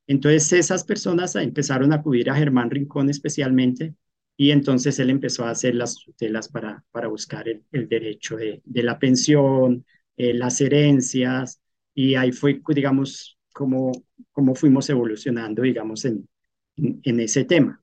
[0.09, 3.95] Entonces esas personas empezaron a acudir a Germán Rincón especialmente
[4.37, 8.83] y entonces él empezó a hacer las tutelas para, para buscar el, derecho de, de,
[8.83, 11.61] la pensión, eh, las herencias
[11.95, 13.93] y ahí fue, digamos, como,
[14.33, 16.29] como fuimos evolucionando, digamos, en,
[16.77, 17.81] en, ese tema.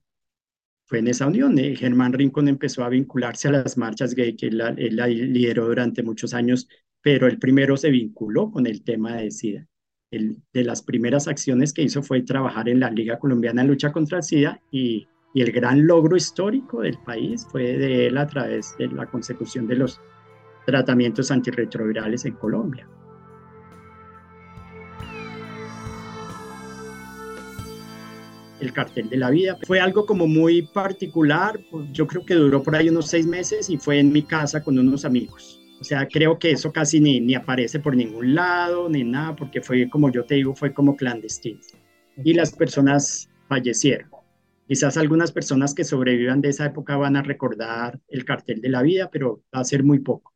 [0.84, 1.58] Fue en esa unión.
[1.58, 4.72] Eh, Germán Rincón empezó a vincularse a las marchas gay, que él la,
[5.08, 6.68] lideró durante muchos años,
[7.02, 9.66] pero el primero se vinculó con el tema de SIDA.
[10.10, 14.18] De las primeras acciones que hizo fue trabajar en la Liga Colombiana de Lucha contra
[14.18, 18.76] el SIDA y, y el gran logro histórico del país fue de él a través
[18.78, 20.00] de la consecución de los
[20.66, 22.88] tratamientos antirretrovirales en Colombia.
[28.60, 29.58] el cartel de la vida.
[29.66, 31.58] Fue algo como muy particular,
[31.92, 34.78] yo creo que duró por ahí unos seis meses y fue en mi casa con
[34.78, 35.61] unos amigos.
[35.82, 39.60] O sea, creo que eso casi ni, ni aparece por ningún lado, ni nada, porque
[39.60, 41.58] fue, como yo te digo, fue como clandestino.
[42.22, 44.08] Y las personas fallecieron.
[44.68, 48.80] Quizás algunas personas que sobrevivan de esa época van a recordar el cartel de la
[48.80, 50.32] vida, pero va a ser muy poco.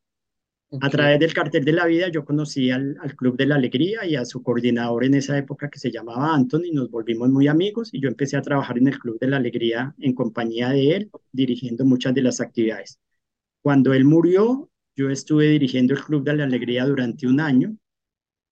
[0.81, 4.17] A través del cartel de la vida yo conocí al, Club de la Alegría y
[4.17, 8.01] a su coordinador en esa época que se llamaba Anthony, nos volvimos muy amigos y
[8.01, 11.85] yo empecé a trabajar en el Club de la Alegría en compañía de él, dirigiendo
[11.85, 12.99] muchas de las actividades.
[13.61, 17.77] Cuando él murió, yo estuve dirigiendo el Club de la Alegría durante un año.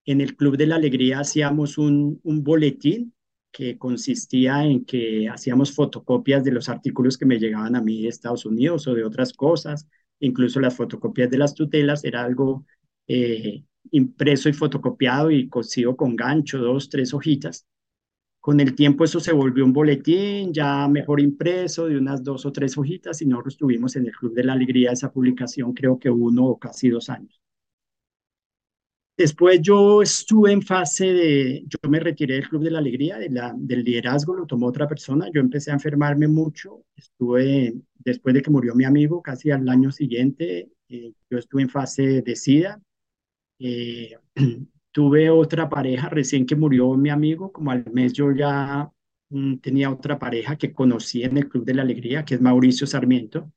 [0.05, 3.13] En el Club de la Alegría hacíamos un, boletín
[3.51, 8.10] que consistía en que hacíamos fotocopias de los artículos que me llegaban a mí de
[8.10, 9.88] Estados Unidos o de otras cosas
[10.19, 12.65] incluso las fotocopias de las tutelas, era algo
[13.08, 17.65] eh, impreso y fotocopiado y cosido con gancho, dos, tres hojitas.
[18.45, 22.51] Con el tiempo eso se volvió un boletín ya mejor impreso de unas dos o
[22.51, 26.12] tres hojitas y nosotros tuvimos en el Club de la Alegría esa publicación creo que
[26.12, 27.41] uno o casi dos años.
[29.17, 33.31] Después yo estuve en fase de, yo me retiré del Club de la Alegría, de
[33.31, 38.43] la, del liderazgo, lo tomó otra persona, yo empecé a enfermarme mucho, estuve, después de
[38.43, 42.79] que murió mi amigo, casi al año siguiente, eh, yo estuve en fase de SIDA,
[43.58, 44.19] eh,
[44.95, 48.89] tuve otra pareja recién que murió mi amigo, como al mes yo ya
[49.29, 52.88] mm, tenía otra pareja que conocí en el Club de la Alegría, que es Mauricio
[52.88, 53.51] Sarmiento,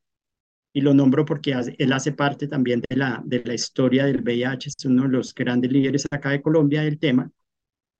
[0.72, 4.68] y lo nombro porque él hace parte también de la, de la historia del VIH,
[4.68, 7.30] es uno de los grandes líderes acá de Colombia del tema,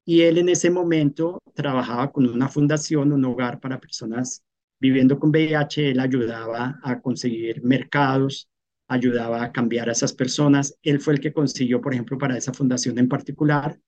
[0.04, 4.42] y él en ese momento trabajaba con una fundación, un hogar para personas
[4.80, 8.48] viviendo con VIH, él ayudaba a conseguir mercados
[8.88, 10.76] ayudaba a cambiar a esas personas.
[10.82, 13.78] Él fue el que consiguió, por ejemplo, para esa fundación en particular,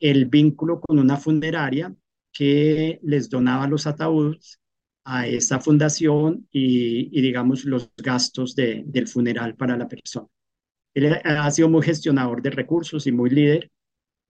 [0.00, 1.94] el vínculo con una funeraria
[2.32, 4.60] que les donaba los ataúdes
[5.04, 10.26] a esa fundación y, digamos, los gastos del funeral para la persona.
[10.94, 13.70] Él ha sido muy gestionador de recursos y muy líder.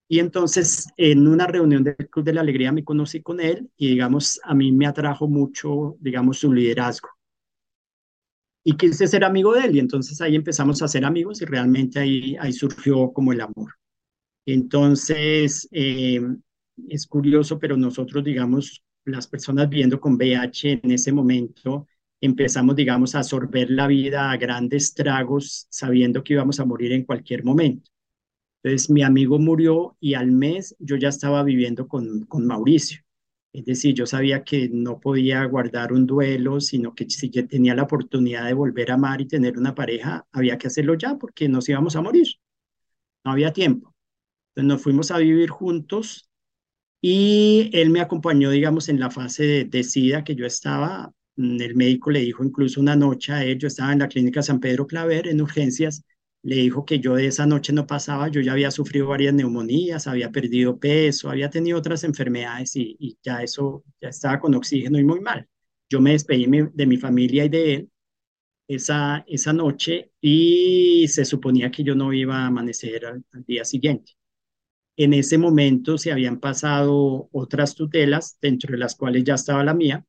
[0.09, 3.89] Y entonces, en una reunión del Club de la Alegría me conocí con él y,
[3.89, 7.09] digamos, a mí me atrajo mucho, digamos, su liderazgo.
[8.65, 12.01] Y quise ser amigo de él y entonces ahí empezamos a ser amigos y realmente
[12.01, 13.75] ahí, ahí surgió como el amor.
[14.47, 16.21] Entonces, eh,
[16.89, 21.87] es curioso, pero nosotros, digamos, las personas viendo con VIH en ese momento,
[22.21, 27.05] empezamos, digamos, a absorber la vida a grandes tragos, sabiendo que íbamos a morir en
[27.05, 27.91] cualquier momento.
[28.63, 33.01] Entonces, mi amigo murió y al mes yo ya estaba viviendo con, con Mauricio.
[33.55, 37.77] Es decir, yo sabía que no podía guardar un duelo, sino que si yo tenía
[37.77, 41.49] la oportunidad de volver a amar y tener una pareja, había que hacerlo ya porque
[41.49, 42.27] nos íbamos a morir.
[43.25, 43.95] No había tiempo.
[44.51, 46.29] Entonces nos fuimos a vivir juntos
[47.01, 51.13] y él me acompañó, digamos, en la fase de, SIDA que yo estaba.
[51.37, 54.43] Mm, el médico le dijo incluso una noche a él, yo estaba en la clínica
[54.43, 56.03] San Pedro Claver en urgencias,
[56.45, 60.07] le dijo que yo de esa noche no pasaba, yo ya había sufrido varias neumonías,
[60.07, 65.05] había perdido peso, había tenido otras enfermedades y, ya eso, ya estaba con oxígeno y
[65.05, 65.49] muy mal.
[65.89, 67.91] Yo me despedí de mi familia y de él
[68.69, 74.13] esa, esa noche y se suponía que yo no iba a amanecer al día siguiente.
[74.97, 79.75] En ese momento se habían pasado otras tutelas, dentro de las cuales ya estaba la
[79.75, 80.05] mía.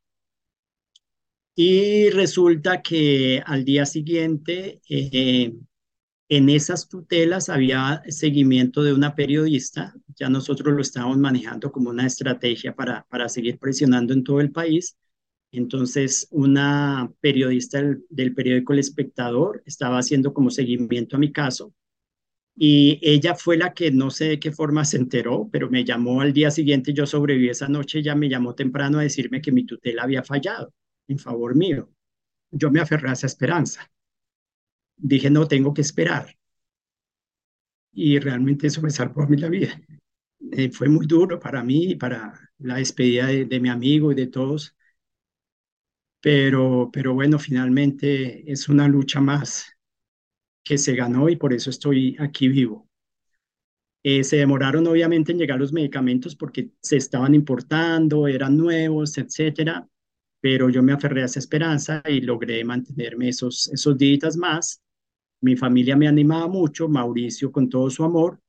[1.56, 5.54] Y resulta que al día siguiente, eh,
[6.30, 9.94] en esas tutelas había seguimiento de una periodista.
[10.16, 14.52] Ya nosotros lo estábamos manejando como una estrategia para, para seguir presionando en todo el
[14.52, 14.98] país.
[15.52, 21.74] Entonces, una periodista del, periódico El Espectador estaba haciendo como seguimiento a mi caso
[22.56, 26.22] y ella fue la que no sé de qué forma se enteró, pero me llamó
[26.22, 29.66] al día siguiente, yo sobreviví esa noche, ella me llamó temprano a decirme que mi
[29.66, 30.74] tutela había fallado
[31.08, 31.90] en favor mío.
[32.52, 33.90] Yo me aferré a esa esperanza.
[34.98, 36.36] Dije, no, tengo que esperar.
[37.94, 39.80] Y realmente eso me salvó a mí la vida.
[40.54, 44.16] Eh, fue muy duro para mí y para la despedida de, de mi amigo y
[44.16, 44.76] de todos.
[46.22, 49.66] Pero, pero bueno, finalmente es una lucha más
[50.64, 52.90] que se ganó y por eso estoy aquí vivo.
[54.04, 59.88] Eh, se demoraron obviamente en llegar los medicamentos porque se estaban importando, eran nuevos, etcétera,
[60.42, 64.82] pero yo me aferré a esa esperanza y logré mantenerme esos, esos días más.
[65.42, 68.40] Mi familia me animaba mucho, Mauricio con todo su amor,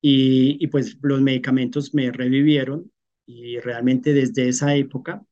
[0.00, 2.90] y, y pues los medicamentos me revivieron
[3.26, 5.24] y realmente desde esa época,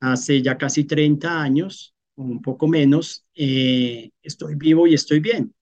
[0.00, 5.54] hace ya casi 30 años, un poco menos, eh, estoy vivo y estoy bien.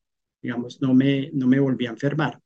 [0.42, 2.40] Digamos, no me, no me volví a enfermar.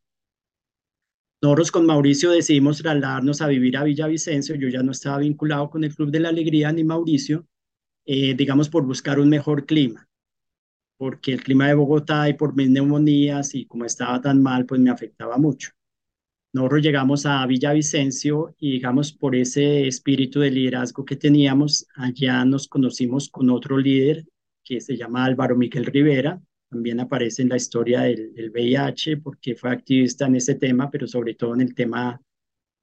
[1.43, 4.57] Nosotros con Mauricio decidimos trasladarnos a vivir a Villavicencio.
[4.57, 7.47] Yo ya no estaba vinculado con el Club de la Alegría ni Mauricio,
[8.05, 10.10] eh, digamos, por buscar un mejor clima.
[11.01, 14.83] Porque el clima de Bogotá y por mis neumonías y como estaba tan mal, pues
[14.83, 15.71] me afectaba mucho.
[16.53, 22.69] Nosotros llegamos a Villavicencio y digamos por ese espíritu de liderazgo que teníamos, allá nos
[22.69, 24.27] conocimos con otro líder
[24.63, 29.71] que se llama Álvaro Miguel Rivera, también aparece en la historia del, VIH porque fue
[29.71, 32.21] activista en ese tema, pero sobre todo en el tema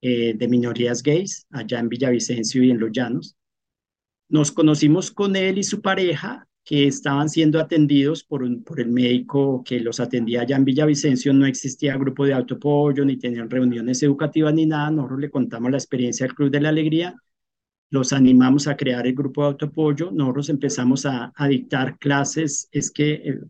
[0.02, 3.36] eh, de minorías gays, allá en Villavicencio y en Los Llanos.
[4.28, 9.62] Nos conocimos con él y su pareja que estaban siendo atendidos por, por el médico
[9.64, 14.52] que los atendía allá en Villavicencio, no existía grupo de autopollo, ni tenían reuniones educativas
[14.52, 17.16] ni nada, nosotros le contamos la experiencia del Club de la Alegría,
[17.88, 23.12] los animamos a crear el grupo de autopollo, nosotros empezamos a, dictar clases, es que
[23.12, 23.40] eh,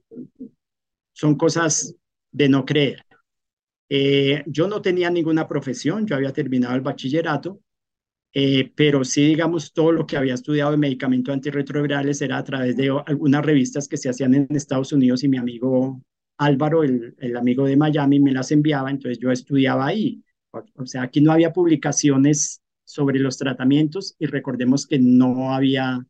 [1.12, 1.96] son cosas
[2.30, 3.04] de no creer.
[3.88, 7.58] Eh, yo no tenía ninguna profesión, yo había terminado el bachillerato,
[8.32, 12.76] eh, pero sí, digamos, todo lo que había estudiado de medicamentos antirretrovirales era a través
[12.76, 16.02] de algunas revistas que se hacían en Estados Unidos y mi amigo
[16.38, 20.22] Álvaro, el, el amigo de Miami, me las enviaba, entonces yo estudiaba ahí.
[20.50, 26.06] O, sea, aquí no había publicaciones sobre los tratamientos y recordemos que no había,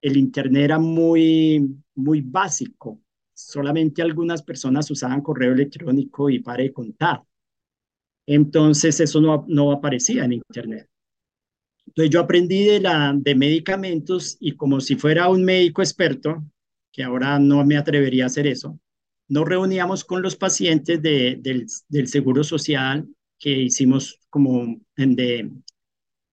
[0.00, 3.00] el Internet era muy, muy básico.
[3.34, 7.22] Solamente algunas personas usaban correo electrónico y para contar.
[8.26, 10.88] Entonces eso no, no aparecía en Internet.
[11.98, 16.44] Entonces yo aprendí de, la, de medicamentos y como si fuera un médico experto,
[16.92, 18.78] que ahora no me atrevería a hacer eso,
[19.26, 23.04] nos reuníamos con los pacientes de, del, del, Seguro Social
[23.36, 25.50] que hicimos como de,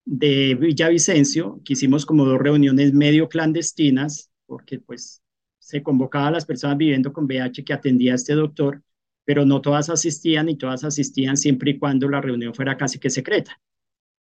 [0.06, 5.24] de Villavicencio, que hicimos como dos reuniones medio clandestinas, porque pues
[5.58, 8.84] se convocaba a las personas viviendo con VIH que atendía a este doctor,
[9.24, 13.10] pero no todas asistían y todas asistían siempre y cuando la reunión fuera casi que
[13.10, 13.60] secreta.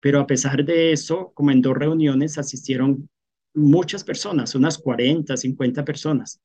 [0.04, 3.08] Pero a pesar de eso, como en dos reuniones asistieron
[3.54, 6.42] muchas personas, unas 40, 50 personas.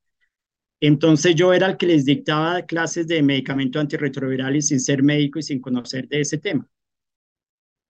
[0.79, 5.39] Entonces yo era el que les dictaba clases de medicamento antirretroviral y sin ser médico
[5.39, 6.69] y sin conocer de ese tema.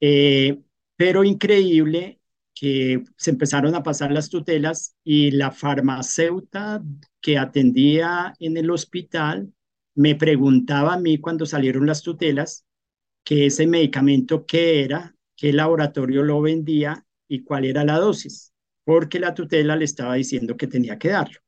[0.02, 0.60] Eh,
[0.96, 2.20] pero increíble
[2.56, 6.82] que se empezaron a pasar las tutelas y la farmacéutica
[7.22, 9.54] que atendía en el hospital
[9.94, 12.66] me preguntaba a mí cuando salieron las tutelas
[13.24, 19.20] que ese medicamento qué era, qué laboratorio lo vendía y cuál era la dosis, porque
[19.20, 21.40] la tutela le estaba diciendo que tenía que darlo.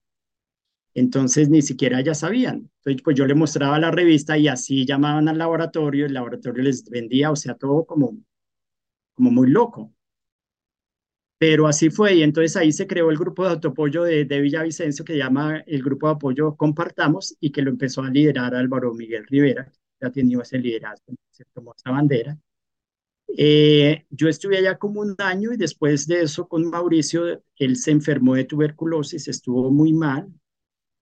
[0.94, 2.70] Entonces ni siquiera ya sabían.
[2.78, 6.89] Entonces pues yo le mostraba la revista y así llamaban al laboratorio, el laboratorio les
[6.89, 8.18] vendía, o sea, todo como,
[9.14, 9.94] como muy loco.
[11.38, 15.04] Pero así fue y entonces ahí se creó el grupo de autoapoyo de, de Villavicencio
[15.04, 19.26] que llama el grupo de apoyo Compartamos y que lo empezó a liderar Álvaro Miguel
[19.28, 19.70] Rivera,
[20.00, 22.38] ya ha tenido ese liderazgo, se tomó esa bandera.
[23.38, 27.91] Eh, yo estuve allá como un año y después de eso con Mauricio, él se
[27.91, 30.27] enfermó de tuberculosis, estuvo muy mal,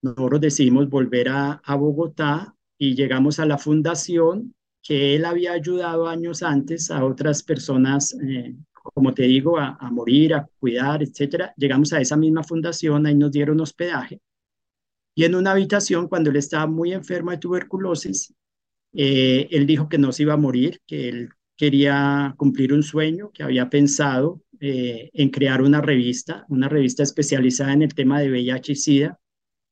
[0.02, 6.42] nosotros decidimos volver a, Bogotá y llegamos a la fundación que él había ayudado años
[6.42, 11.54] antes a otras personas, eh, como te digo, a, morir, a cuidar, etcétera.
[11.58, 14.22] Llegamos a esa misma fundación, ahí nos dieron hospedaje.
[15.16, 18.34] Y en una habitación, cuando él estaba muy enfermo de tuberculosis,
[18.94, 21.30] eh, él dijo que no se iba a morir, que él
[21.60, 27.74] quería cumplir un sueño, que había pensado eh, en crear una revista, una revista especializada
[27.74, 29.20] en el tema de VIH y SIDA,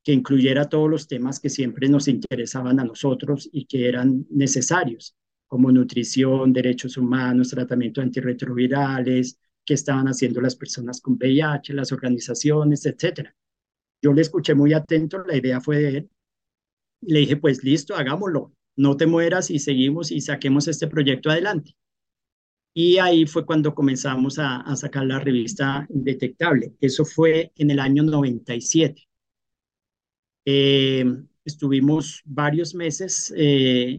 [0.04, 5.16] que incluyera todos los temas que siempre nos interesaban a nosotros y que eran necesarios,
[5.48, 12.86] como nutrición, derechos humanos, tratamiento antirretrovirales, qué estaban haciendo las personas con VIH, las organizaciones,
[12.86, 13.30] etc.
[14.02, 16.10] Yo le escuché muy atento, la idea fue de él.
[17.00, 21.76] Le dije, pues listo, hagámoslo, no te mueras y seguimos y saquemos este proyecto adelante.
[22.74, 26.74] Y ahí fue cuando comenzamos a, sacar la revista Indetectable.
[26.80, 29.08] Eso fue en el año 97.
[30.46, 31.04] Eh,
[31.44, 33.98] estuvimos varios meses, eh,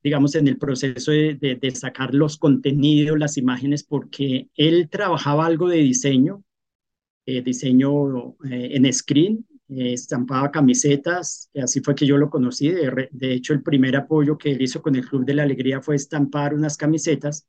[0.00, 5.78] digamos, en el proceso de, sacar los contenidos, las imágenes, porque él trabajaba algo de
[5.78, 6.44] diseño,
[7.26, 9.44] eh, diseño en screen,
[9.76, 12.70] estampaba camisetas, y así fue que yo lo conocí.
[12.70, 15.96] De, hecho, el primer apoyo que él hizo con el Club de la Alegría fue
[15.96, 17.46] estampar unas camisetas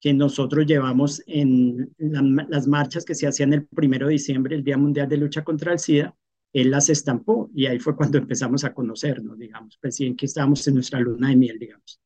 [0.00, 4.76] que nosotros llevamos en las marchas que se hacían el primero de diciembre, el Día
[4.76, 6.14] Mundial de Lucha contra el SIDA
[6.54, 10.26] él las estampó y ahí fue cuando empezamos a conocernos, digamos, pues sí, en que
[10.26, 12.00] estábamos en nuestra luna de miel, digamos.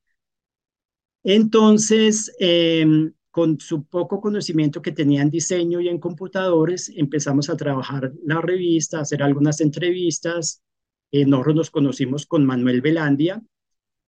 [1.22, 7.56] Entonces, em, con su poco conocimiento que tenía en diseño y en computadores, empezamos a
[7.56, 10.62] trabajar la revista, hacer algunas entrevistas.
[11.12, 13.42] Eh, nosotros nos conocimos con Manuel Velandia,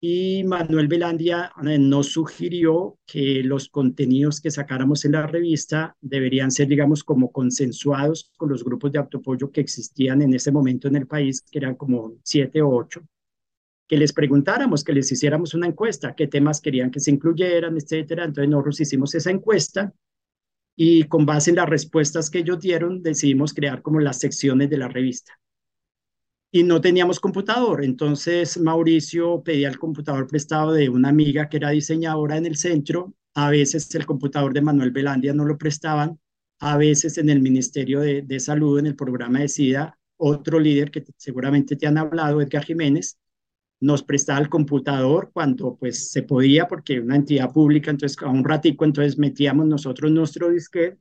[0.05, 6.51] y Manuel Velandia eh, nos sugirió que los contenidos que sacáramos en la revista deberían
[6.51, 10.97] ser, digamos, como consensuados con los grupos de autoapoyo que existían en ese momento en
[10.97, 13.01] el país, que eran como siete o ocho,
[13.89, 18.25] que les preguntáramos, que les hiciéramos una encuesta, qué temas querían que se incluyeran, etcétera.
[18.25, 19.93] Entonces nosotros hicimos esa encuesta
[20.77, 24.79] y con base en las respuestas que ellos dieron, decidimos crear como las secciones de
[24.79, 25.35] la revista
[26.53, 27.83] y no teníamos computador.
[27.83, 33.15] Entonces Mauricio pedía el computador prestado de una amiga que era diseñadora en el centro.
[33.35, 36.21] A veces el computador de Manuel Velandia no lo prestaban.
[36.61, 41.03] A veces en el Ministerio de, Salud, en el programa de SIDA, otro líder que
[41.17, 43.19] seguramente te han hablado, Edgar Jiménez,
[43.83, 48.45] nos prestaba el computador cuando pues se podía, porque una entidad pública, entonces a un
[48.45, 50.99] ratico, entonces metíamos nosotros nuestro disquete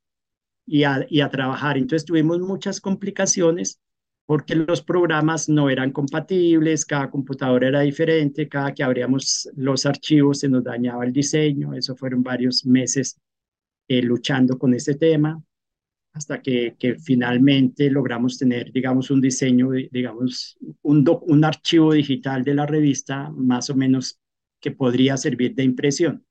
[0.66, 1.78] y a, trabajar.
[1.78, 3.80] Entonces tuvimos muchas complicaciones
[4.26, 10.40] porque los programas no eran compatibles, cada computadora era diferente, cada que abríamos los archivos
[10.40, 13.16] se nos dañaba el diseño, eso fueron varios meses
[13.88, 15.40] eh, luchando con ese tema,
[16.14, 22.66] hasta que, finalmente logramos tener, digamos, un diseño, digamos, un, un archivo digital de la
[22.66, 24.20] revista más o menos
[24.60, 26.26] que podría servir de impresión.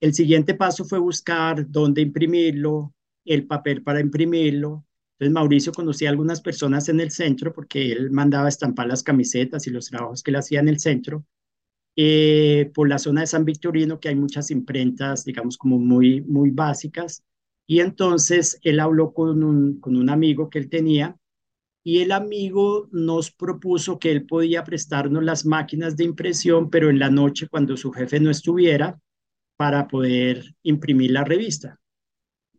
[0.00, 2.94] El siguiente paso fue buscar dónde imprimirlo,
[3.24, 4.84] el papel para imprimirlo,
[5.22, 9.68] entonces Mauricio conocía a algunas personas en el centro porque él mandaba estampar las camisetas
[9.68, 11.24] y los trabajos que él hacía en el centro.
[11.94, 16.50] Eh, por la zona de San Victorino, que hay muchas imprentas, digamos, como muy, muy
[16.50, 17.22] básicas.
[17.72, 21.16] Y entonces él habló con un, amigo que él tenía
[21.82, 26.98] y el amigo nos propuso que él podía prestarnos las máquinas de impresión, pero en
[26.98, 29.00] la noche cuando su jefe no estuviera,
[29.56, 31.80] para poder imprimir la revista.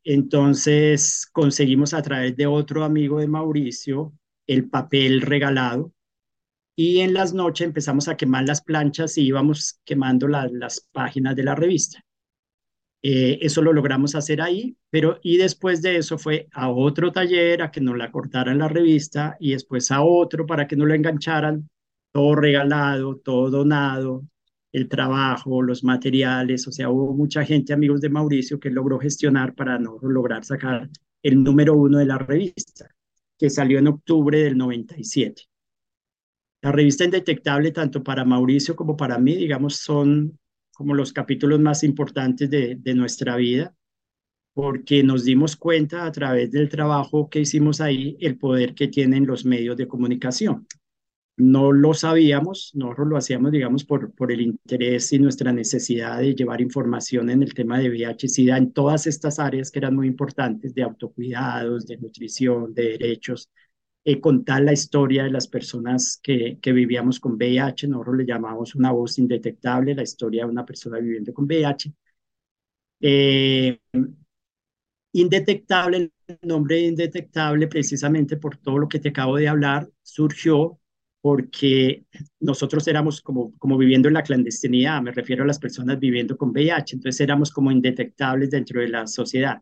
[0.03, 4.13] Entonces conseguimos a través de otro amigo de Mauricio
[4.47, 5.93] el papel regalado
[6.75, 11.43] y en las noches empezamos a quemar las planchas y íbamos quemando las páginas de
[11.43, 12.03] la revista.
[13.05, 17.61] Eh, eso lo logramos hacer ahí, pero y después de eso fue a otro taller
[17.61, 20.93] a que nos la cortaran la revista y después a otro para que no lo
[20.93, 21.69] engancharan,
[22.13, 24.23] todo regalado, todo donado,
[24.71, 29.53] el trabajo, los materiales, o sea, hubo mucha gente, amigos de Mauricio, que logró gestionar
[29.53, 30.89] para no lograr sacar
[31.21, 32.89] el número uno de la revista,
[33.37, 35.43] que salió en octubre del 97.
[36.61, 40.39] La revista Indetectable, tanto para Mauricio como para mí, digamos, son
[40.73, 43.75] como los capítulos más importantes de, nuestra vida,
[44.53, 49.25] porque nos dimos cuenta a través del trabajo que hicimos ahí el poder que tienen
[49.25, 50.67] los medios de comunicación.
[51.35, 56.35] No lo sabíamos, nosotros lo hacíamos, digamos, por, por el interés y nuestra necesidad de
[56.35, 60.75] llevar información en el tema de VIH-Sida en todas estas áreas que eran muy importantes,
[60.75, 63.49] de autocuidados, de nutrición, de derechos,
[64.05, 67.87] eh, contar la historia de las personas que, que vivíamos con VIH.
[67.87, 71.93] Nosotros le llamamos una voz indetectable, la historia de una persona viviendo con VIH.
[73.01, 73.79] Eh,
[75.13, 80.79] indetectable, el nombre indetectable, precisamente por todo lo que te acabo de hablar, surgió
[81.21, 82.05] porque
[82.39, 86.49] nosotros éramos como, como viviendo en la clandestinidad, me refiero a las personas viviendo con
[86.49, 89.61] VIH, entonces éramos como indetectables dentro de la sociedad.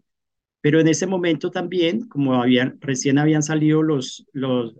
[0.62, 4.76] Pero en ese momento también, como habían, recién habían salido los, los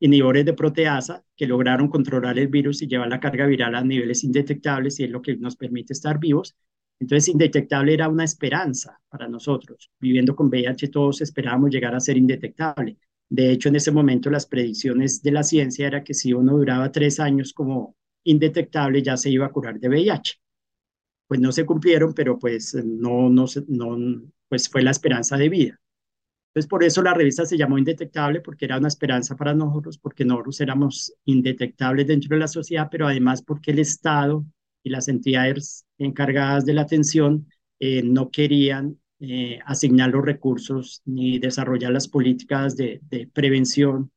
[0.00, 4.24] inhibidores de proteasa que lograron controlar el virus y llevar la carga viral a niveles
[4.24, 6.56] indetectables y es lo que nos permite estar vivos.
[6.98, 9.90] Entonces, indetectable era una esperanza para nosotros.
[10.00, 12.98] Viviendo con VIH todos esperábamos llegar a ser indetectable.
[13.28, 16.90] De hecho, en ese momento las predicciones de la ciencia era que si uno duraba
[16.90, 20.40] tres años como indetectable ya se iba a curar de VIH.
[21.26, 25.80] Pues no se cumplieron, pero pues no, no, no, pues fue la esperanza de vida.
[26.48, 30.24] Entonces, por eso la revista se llamó Indetectable, porque era una esperanza para nosotros, porque
[30.24, 34.44] nosotros éramos indetectables dentro de la sociedad, pero además porque el Estado
[34.82, 37.46] y las entidades encargadas de la atención
[37.78, 44.10] eh, no querían eh, asignar los recursos ni desarrollar las políticas de, de prevención,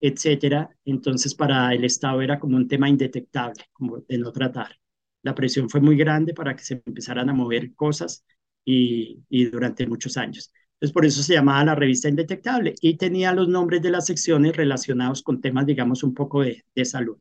[0.00, 0.70] etcétera.
[0.84, 4.76] Entonces, para el Estado era como un tema indetectable, como de no tratar.
[5.22, 8.24] La presión fue muy grande para que se empezaran a mover cosas
[8.64, 10.52] y, durante muchos años.
[10.74, 14.56] Entonces, por eso se llamaba la revista Indetectable y tenía los nombres de las secciones
[14.56, 17.18] relacionados con temas, digamos, un poco de, de salud.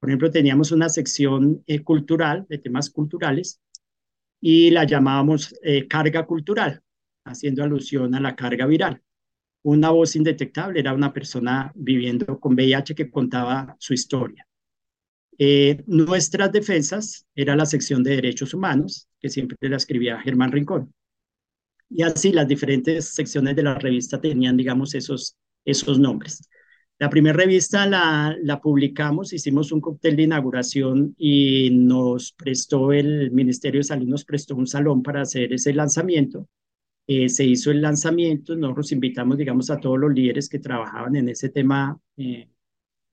[0.00, 3.60] Por ejemplo, teníamos una sección eh, cultural, de temas culturales,
[4.40, 6.82] y la llamábamos eh, carga cultural,
[7.24, 9.02] haciendo alusión a la carga viral.
[9.62, 14.46] Una voz indetectable era una persona viviendo con VIH que contaba su historia.
[15.42, 20.92] Eh, nuestras defensas era la sección de derechos humanos, que siempre la escribía Germán Rincón.
[21.88, 26.46] Y así las diferentes secciones de la revista tenían, digamos, esos, esos nombres.
[26.98, 33.30] La primera revista la, la publicamos, hicimos un cóctel de inauguración y nos prestó el
[33.30, 36.50] Ministerio de Salud, nos prestó un salón para hacer ese lanzamiento.
[37.06, 41.30] Eh, se hizo el lanzamiento, nosotros invitamos, digamos, a todos los líderes que trabajaban en
[41.30, 42.50] ese tema eh,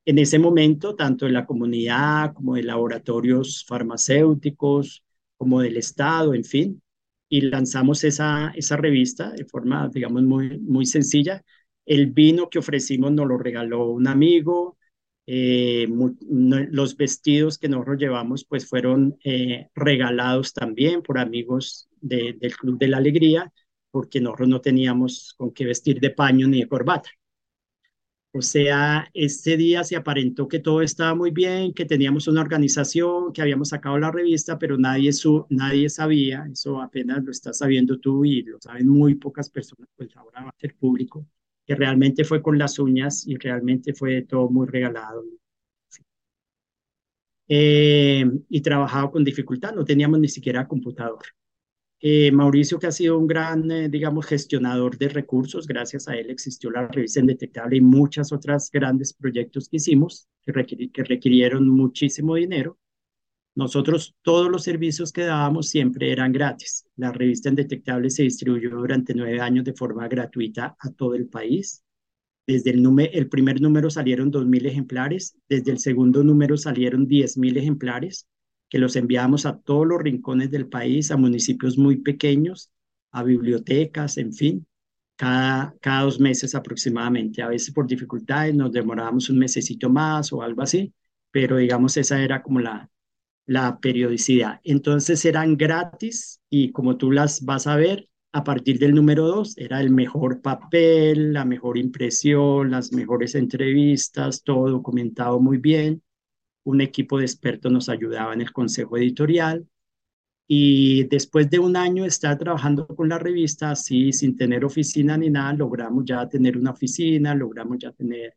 [0.08, 5.04] en ese momento, tanto de la comunidad como de laboratorios farmacéuticos,
[5.38, 6.82] como del Estado, en fin,
[7.28, 11.44] y lanzamos esa, esa revista de forma, digamos, muy, muy sencilla.
[11.86, 14.78] El vino que ofrecimos nos lo regaló un amigo,
[15.26, 15.88] eh,
[16.30, 22.88] los vestidos que nosotros llevamos pues fueron eh, regalados también por amigos del Club de
[22.88, 23.52] la Alegría,
[23.92, 27.10] porque nosotros no teníamos con qué vestir de paño ni de corbata.
[28.38, 33.34] O sea, este día se aparentó que todo estaba muy bien, que teníamos una organización,
[33.34, 38.00] que habíamos sacado la revista, pero nadie, su, nadie sabía, eso apenas lo estás sabiendo
[38.00, 41.26] tú y lo saben muy pocas personas, pues ahora va a ser público,
[41.66, 45.24] que realmente fue con las uñas y realmente fue todo muy regalado.
[47.48, 51.26] Eh, y trabajaba con dificultad, no teníamos ni siquiera computador.
[52.00, 56.30] Eh, Mauricio, que ha sido un gran, eh, digamos, gestionador de recursos, gracias a él
[56.30, 62.36] existió la revista Indetectable y muchas otras grandes proyectos que hicimos que, que requirieron muchísimo
[62.36, 62.78] dinero.
[63.56, 66.86] Nosotros todos los servicios que dábamos siempre eran gratis.
[66.98, 71.84] La revista Indetectable se distribuyó durante nueve años de forma gratuita a todo el país.
[72.46, 78.28] Desde el, el primer número salieron 2.000 ejemplares, desde el segundo número salieron 10.000 ejemplares
[78.70, 82.72] que los enviamos a todos los rincones del país, a municipios muy pequeños,
[83.12, 84.68] a bibliotecas, en fin,
[85.16, 87.42] cada, cada dos meses aproximadamente.
[87.42, 90.94] A veces por dificultades nos demorábamos un mesecito más o algo así,
[91.32, 92.90] pero digamos esa era como la,
[93.46, 94.60] la periodicidad.
[94.64, 99.58] Entonces eran gratis y como tú las vas a ver, a partir del número dos,
[99.58, 106.04] era el mejor papel, la mejor impresión, las mejores entrevistas, todo documentado muy bien.
[106.68, 109.66] Un equipo de expertos nos ayudaba en el consejo editorial.
[110.50, 115.30] Y después de un año estar trabajando con la revista, así sin tener oficina ni
[115.30, 118.36] nada, logramos ya tener una oficina, logramos ya tener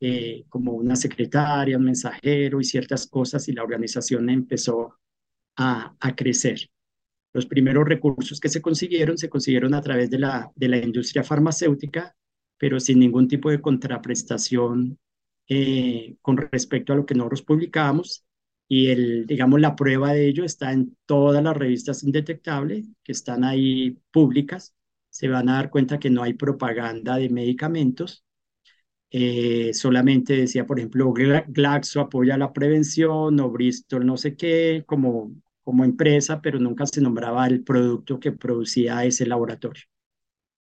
[0.00, 4.94] eh, como una secretaria, un mensajero y ciertas cosas y la organización empezó
[5.56, 6.70] a, a crecer.
[7.34, 11.22] Los primeros recursos que se consiguieron se consiguieron a través de la, de la industria
[11.24, 12.16] farmacéutica,
[12.56, 14.98] pero sin ningún tipo de contraprestación
[15.48, 18.24] eh, con respecto a lo que nosotros publicábamos.
[18.68, 23.44] Y el, digamos, la prueba de ello está en todas las revistas indetectables que están
[23.44, 24.74] ahí públicas.
[25.10, 28.24] Se van a dar cuenta que no hay propaganda de medicamentos.
[29.10, 35.32] Eh, solamente decía, por ejemplo, Glaxo apoya la prevención o Bristol no sé qué, como
[35.64, 39.82] como empresa, pero nunca se nombraba el producto que producía ese laboratorio.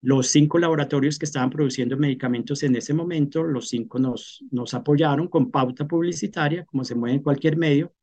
[0.01, 5.27] Los cinco laboratorios que estaban produciendo medicamentos en ese momento, los cinco nos, nos apoyaron
[5.27, 7.93] con pauta publicitaria, como se mueve en cualquier medio,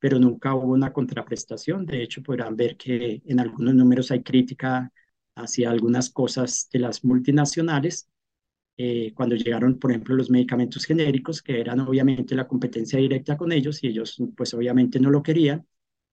[0.00, 1.86] pero nunca hubo una contraprestación.
[1.86, 4.92] De hecho, podrán ver que en algunos números hay crítica
[5.36, 8.08] hacia algunas cosas de las multinacionales.
[8.76, 13.52] Eh, cuando llegaron, por ejemplo, los medicamentos genéricos, que eran obviamente la competencia directa con
[13.52, 15.64] ellos y ellos pues obviamente no lo querían,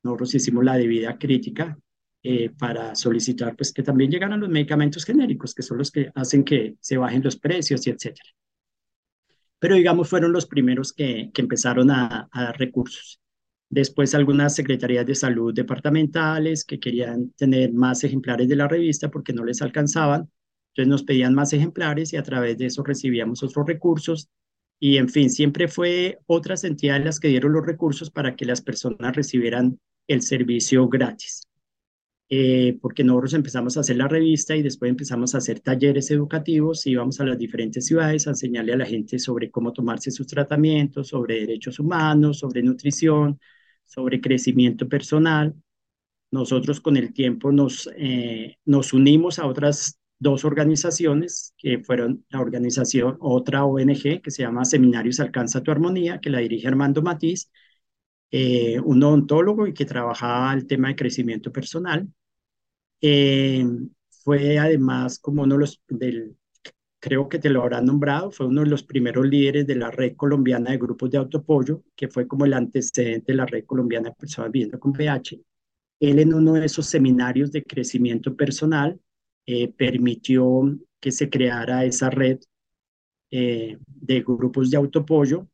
[0.04, 1.78] nosotros hicimos la debida crítica
[2.24, 6.44] eh, para solicitar pues que también llegaran los medicamentos genéricos, que son los que hacen
[6.44, 8.30] que se bajen los precios y etcétera.
[9.60, 13.20] Pero digamos fueron los primeros que, que empezaron a, a, dar recursos.
[13.70, 19.34] Después algunas secretarías de salud departamentales que querían tener más ejemplares de la revista porque
[19.34, 20.30] no les alcanzaban.
[20.70, 24.30] Entonces nos pedían más ejemplares y a través de eso recibíamos otros recursos
[24.84, 28.62] y en fin, siempre fue otras entidades las que dieron los recursos para que las
[28.62, 31.44] personas recibieran el servicio gratis.
[32.34, 36.88] Eh, porque nosotros empezamos a hacer la revista y después empezamos a hacer talleres educativos,
[36.88, 41.10] íbamos a las diferentes ciudades a enseñarle a la gente sobre cómo tomarse sus tratamientos,
[41.10, 43.38] sobre derechos humanos, sobre nutrición,
[43.86, 45.54] sobre crecimiento personal.
[46.32, 52.40] Nosotros con el tiempo nos, eh, nos unimos a otras dos organizaciones, que fueron la
[52.42, 57.52] organización, otra ONG que se llama Seminarios Alcanza tu Armonía, que la dirige Armando Matiz,
[58.32, 62.08] eh, un odontólogo y que trabajaba el tema de crecimiento personal.
[63.02, 63.66] Eh,
[64.24, 65.82] fue además como uno de los,
[67.00, 70.16] creo que te lo habrán nombrado, fue uno de los primeros líderes de la red
[70.16, 74.16] colombiana de grupos de autopollo, que fue como el antecedente de la red colombiana de
[74.16, 75.42] personas viviendo con VIH.
[76.00, 79.00] Él en uno de esos seminarios de crecimiento personal
[79.46, 82.40] eh, permitió que se creara esa red
[83.32, 85.48] eh, de grupos de autopollo,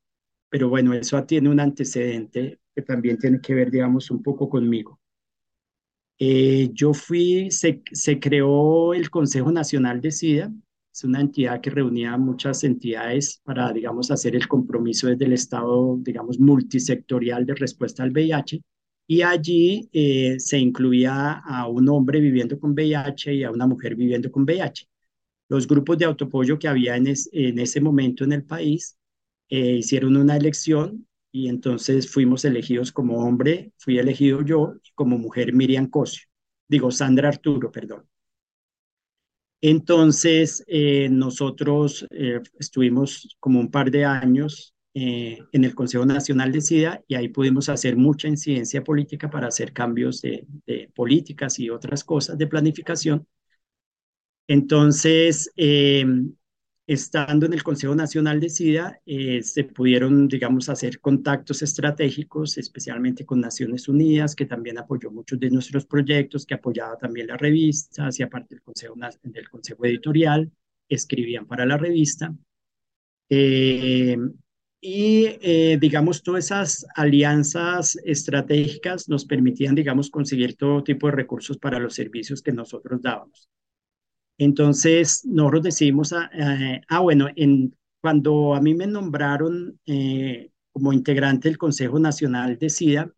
[0.49, 4.99] pero bueno, eso tiene un antecedente que también tiene que ver, digamos, un poco conmigo.
[6.19, 7.81] Eh, yo fui, se,
[8.19, 10.51] creó el Consejo Nacional de SIDA,
[10.93, 15.97] es una entidad que reunía muchas entidades para, digamos, hacer el compromiso desde el Estado,
[15.99, 18.61] digamos, multisectorial de respuesta al VIH
[19.07, 23.95] y allí eh, se incluía a un hombre viviendo con VIH y a una mujer
[23.95, 24.87] viviendo con VIH.
[25.49, 28.97] Los grupos de autopollo que había en, en ese momento en el país
[29.49, 35.17] eh, hicieron una elección y entonces fuimos elegidos como hombre, fui elegido yo, y como
[35.17, 36.27] mujer Miriam Cosio,
[36.67, 38.07] digo Sandra Arturo, perdón.
[39.61, 42.05] Entonces, eh, nosotros
[42.59, 47.27] estuvimos como un par de años eh, en el Consejo Nacional de SIDA y ahí
[47.29, 50.47] pudimos hacer mucha incidencia política para hacer cambios de,
[50.95, 53.27] políticas y otras cosas de planificación.
[54.47, 56.03] Entonces, eh,
[56.87, 63.25] estando en el Consejo Nacional de SIDA, eh, se pudieron, digamos, hacer contactos estratégicos, especialmente
[63.25, 68.07] con Naciones Unidas, que también apoyó muchos de nuestros proyectos, que apoyaba también la revista,
[68.07, 70.49] hacía parte del Consejo, del consejo Editorial,
[70.87, 72.33] escribían para la revista.
[73.29, 74.17] Eh,
[74.79, 81.57] y, eh, digamos, todas esas alianzas estratégicas nos permitían, digamos, conseguir todo tipo de recursos
[81.57, 83.49] para los servicios que nosotros dábamos.
[84.37, 90.93] Entonces, nosotros decidimos, ah, eh, ah bueno, en, cuando a mí me nombraron eh, como
[90.93, 93.13] integrante del Consejo Nacional de SIDA,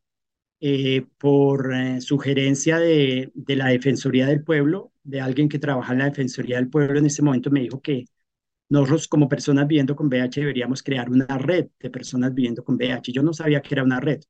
[1.17, 6.57] por sugerencia de, de la Defensoría del Pueblo, de alguien que trabaja en la Defensoría
[6.57, 8.05] del Pueblo en ese momento, me dijo que
[8.69, 13.11] nosotros como personas viviendo con VIH deberíamos crear una red de personas viviendo con VIH.
[13.11, 14.21] Yo no sabía que era una red.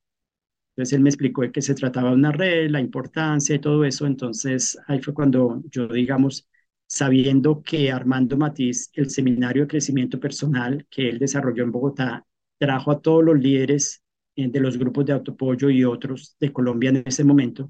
[0.75, 3.85] Entonces él me explicó de que se trataba de una red, la importancia y todo
[3.85, 4.07] eso.
[4.07, 6.47] Entonces ahí fue cuando yo, digamos,
[6.89, 12.25] sabiendo que Armando Matiz, el seminario de crecimiento personal que él desarrolló en Bogotá,
[12.57, 14.03] trajo a todos los líderes
[14.35, 17.69] eh, de los grupos de autopollo y otros de Colombia en ese momento,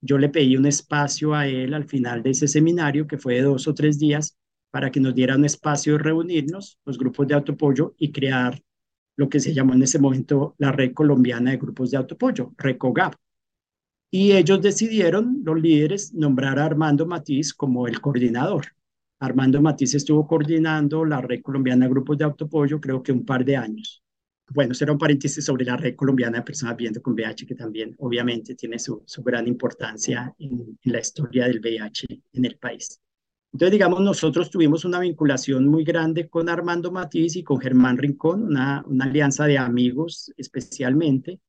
[0.00, 3.42] yo le pedí un espacio a él al final de ese seminario, que fue de
[3.42, 4.36] dos o tres días,
[4.70, 8.62] para que nos diera un espacio de reunirnos, los grupos de autopollo, y crear
[9.16, 13.14] lo que se llamó en ese momento la Red Colombiana de Grupos de Autopollo, RECOGAP.
[14.10, 18.66] Y ellos decidieron, los líderes, nombrar a Armando Matiz como el coordinador.
[19.20, 23.44] Armando Matiz estuvo coordinando la Red Colombiana de Grupos de Autopollo creo que un par
[23.44, 24.02] de años.
[24.50, 27.94] Bueno, será un paréntesis sobre la Red Colombiana de Personas Viviendo con VIH, que también
[27.98, 32.98] obviamente tiene su, gran importancia en, la historia del VIH en el país.
[33.52, 38.44] Entonces, digamos, nosotros tuvimos una vinculación muy grande con Armando Matiz y con Germán Rincón,
[38.44, 41.40] una alianza de amigos especialmente,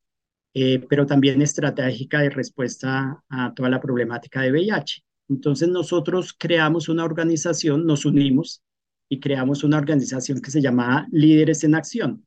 [0.54, 5.04] eh, pero también estratégica de respuesta a toda la problemática de VIH.
[5.30, 8.64] Entonces, nosotros creamos una organización, nos unimos
[9.08, 12.26] y creamos una organización que se llamaba Líderes en Acción,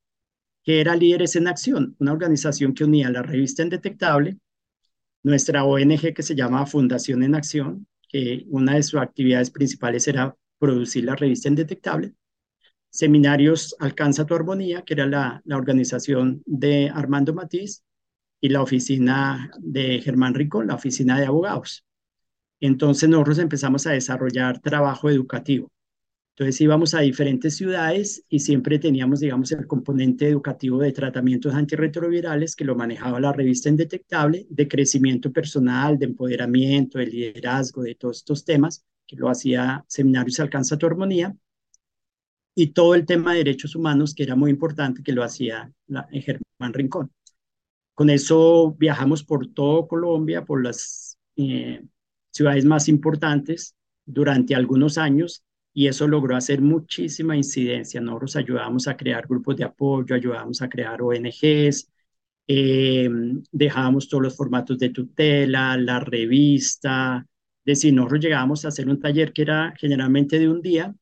[0.63, 4.39] que era Líderes en Acción, una organización que unía la revista Indetectable,
[5.25, 10.37] nuestra ONG que se llama Fundación en Acción, que una de sus actividades principales era
[10.59, 12.15] producir la revista Indetectable.
[12.91, 17.83] Seminarios Alcanza tu Armonía, que era la, la organización de Armando Matiz,
[18.43, 21.87] y la oficina de Germán Rico, la oficina de abogados.
[22.61, 25.71] Entonces nosotros empezamos a desarrollar trabajo educativo.
[26.35, 32.57] Entonces íbamos a diferentes ciudades y siempre teníamos, digamos, el componente educativo de tratamientos antirretrovirales
[32.57, 38.19] que lo manejaba la revista Indetectable, de crecimiento personal, de empoderamiento, de liderazgo, de todos
[38.19, 41.37] estos temas, que lo hacía Seminarios Alcanza tu Armonía,
[42.57, 46.09] y todo el tema de derechos humanos, que era muy importante, que lo hacía la,
[46.11, 47.13] Germán Rincón.
[47.95, 51.83] Con eso viajamos por todo Colombia, por las eh,
[52.31, 58.01] ciudades más importantes durante algunos años y eso logró hacer muchísima incidencia.
[58.01, 61.89] Nosotros ayudamos a crear grupos de apoyo, ayudamos a crear ONGs,
[62.49, 63.09] eh,
[63.53, 67.27] dejábamos todos los formatos de tutela, la revista,
[67.65, 70.95] de si nosotros llegábamos a hacer un taller que era generalmente de un día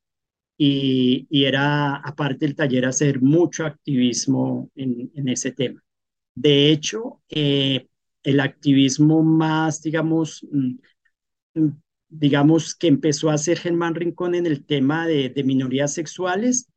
[0.59, 5.83] y, era, aparte del taller, hacer mucho activismo en ese tema.
[6.35, 7.89] De hecho, eh,
[8.23, 10.75] el activismo más, digamos, mm,
[11.55, 11.71] mm,
[12.09, 16.69] digamos, que empezó a hacer Germán Rincón en el tema de, minorías sexuales,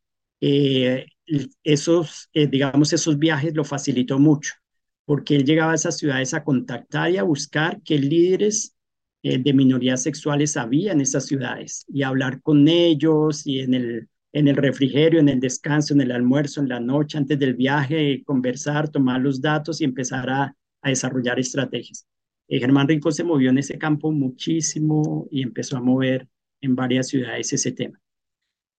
[0.42, 1.08] eh,
[1.64, 4.54] esos, eh, digamos, esos viajes lo facilitó mucho,
[5.06, 8.76] porque él llegaba a esas ciudades a contactar y a buscar qué líderes
[9.24, 14.48] de minorías sexuales había en esas ciudades y hablar con ellos y en el, en
[14.48, 18.90] el refrigerio, en el descanso, en el almuerzo, en la noche, antes del viaje, conversar,
[18.90, 22.08] tomar los datos y empezar a, a desarrollar estrategias.
[22.48, 26.28] Eh, Germán Rincón se movió en ese campo muchísimo y empezó a mover
[26.62, 28.00] en varias ciudades ese tema.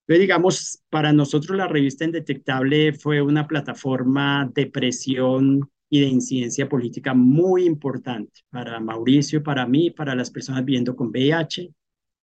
[0.07, 6.68] Entonces, digamos, para nosotros la revista Indetectable fue una plataforma de presión y de incidencia
[6.68, 11.72] política muy importante para Mauricio, para mí, para las personas viviendo con VIH,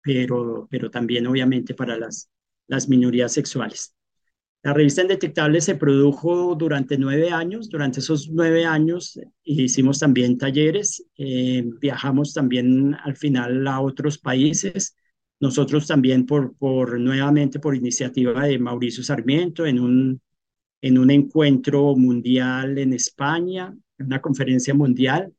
[0.00, 2.30] pero, pero también obviamente para las,
[2.68, 3.94] las minorías sexuales.
[4.62, 7.68] La revista Indetectable se produjo durante nueve años.
[7.68, 14.96] Durante esos nueve años hicimos también talleres, eh, viajamos también al final a otros países.
[15.38, 20.20] Nosotros también por, por nuevamente por iniciativa de Mauricio Sarmiento en un,
[20.80, 25.32] en un encuentro mundial en España, una conferencia mundial,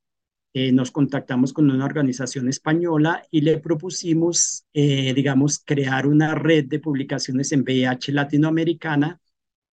[0.53, 6.65] eh, nos contactamos con una organización española y le propusimos, eh, digamos, crear una red
[6.65, 9.19] de publicaciones en VIH latinoamericana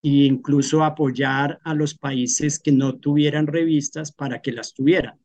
[0.02, 5.18] e incluso apoyar a los países que no tuvieran revistas para que las tuvieran.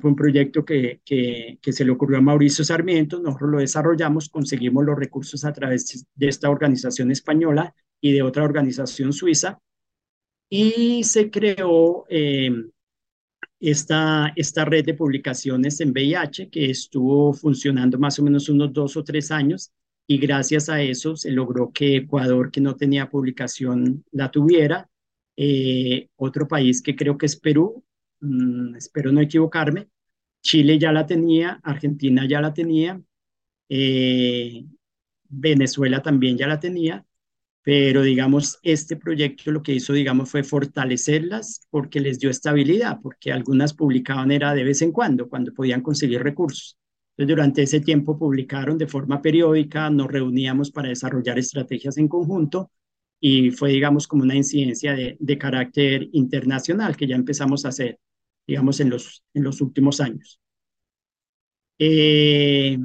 [0.00, 4.84] Fue un proyecto que, que, se le ocurrió a Mauricio Sarmiento, nosotros lo desarrollamos, conseguimos
[4.84, 9.58] los recursos a través de esta organización española y de otra organización suiza,
[10.50, 12.50] y se creó eh,
[13.60, 18.96] esta, esta red de publicaciones en VIH que estuvo funcionando más o menos unos dos
[18.96, 19.72] o tres años
[20.06, 24.88] y gracias a eso se logró que Ecuador, que no tenía publicación, la tuviera.
[25.36, 27.84] Eh, otro país que creo que es Perú,
[28.20, 29.88] mm, espero no equivocarme,
[30.42, 33.00] Chile ya la tenía, Argentina ya la tenía,
[33.68, 34.64] eh,
[35.28, 37.04] Venezuela también ya la tenía,
[37.62, 43.32] pero digamos, este proyecto lo que hizo, digamos, fue fortalecerlas porque les dio estabilidad, porque
[43.32, 46.78] algunas publicaban era de vez en cuando, cuando podían conseguir recursos.
[47.16, 52.70] Entonces, durante ese tiempo publicaron de forma periódica, nos reuníamos para desarrollar estrategias en conjunto
[53.20, 57.98] y fue, digamos, como una incidencia de, de carácter internacional que ya empezamos a hacer,
[58.46, 60.40] digamos, en los, en los últimos años.
[61.78, 62.78] Eh,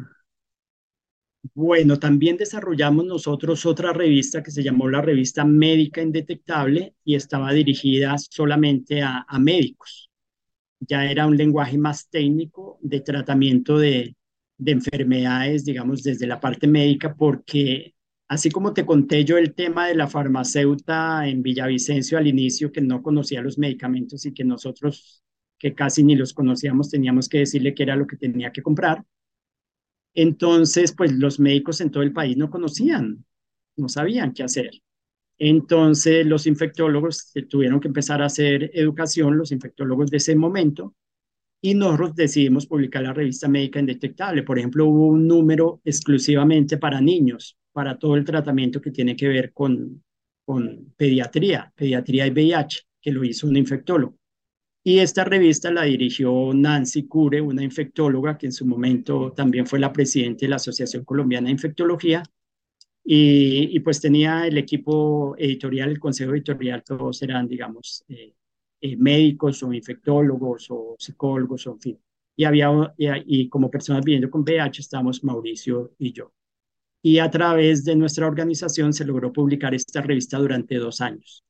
[1.53, 7.51] bueno, también desarrollamos nosotros otra revista que se llamó la revista Médica Indetectable y estaba
[7.51, 10.09] dirigida solamente a, médicos.
[10.79, 14.15] Ya era un lenguaje más técnico, de tratamiento de,
[14.57, 17.93] de enfermedades, digamos, desde la parte médica, porque
[18.27, 22.81] así como te conté yo el tema de la farmacéutica en Villavicencio al inicio, que
[22.81, 25.23] no conocía los medicamentos y que nosotros,
[25.59, 29.03] que casi ni los conocíamos, teníamos que decirle qué era lo que tenía que comprar.
[30.13, 33.25] Entonces, pues los médicos en todo el país no conocían,
[33.77, 34.71] no sabían qué hacer.
[35.39, 40.95] Entonces, los infectólogos tuvieron que empezar a hacer educación, los infectólogos de ese momento,
[41.61, 44.43] y nosotros decidimos publicar la revista médica indetectable.
[44.43, 49.29] Por ejemplo, hubo un número exclusivamente para niños, para todo el tratamiento que tiene que
[49.29, 50.03] ver con,
[50.45, 54.17] con pediatría, pediatría y VIH, que lo hizo un infectólogo.
[54.85, 59.79] Y esta revista la dirigió Nancy Cure, una infectóloga que en su momento también fue
[59.79, 62.23] la presidenta de la Asociación Colombiana de Infectología.
[63.05, 68.33] Y, pues tenía el equipo editorial, el consejo editorial, todos eran, digamos, eh,
[68.81, 71.99] eh, médicos o infectólogos o psicólogos, o en fin.
[72.35, 76.33] Y, había, y, como personas viviendo con VIH estábamos Mauricio y yo.
[77.01, 81.43] Y a través de nuestra organización se logró publicar esta revista durante dos años.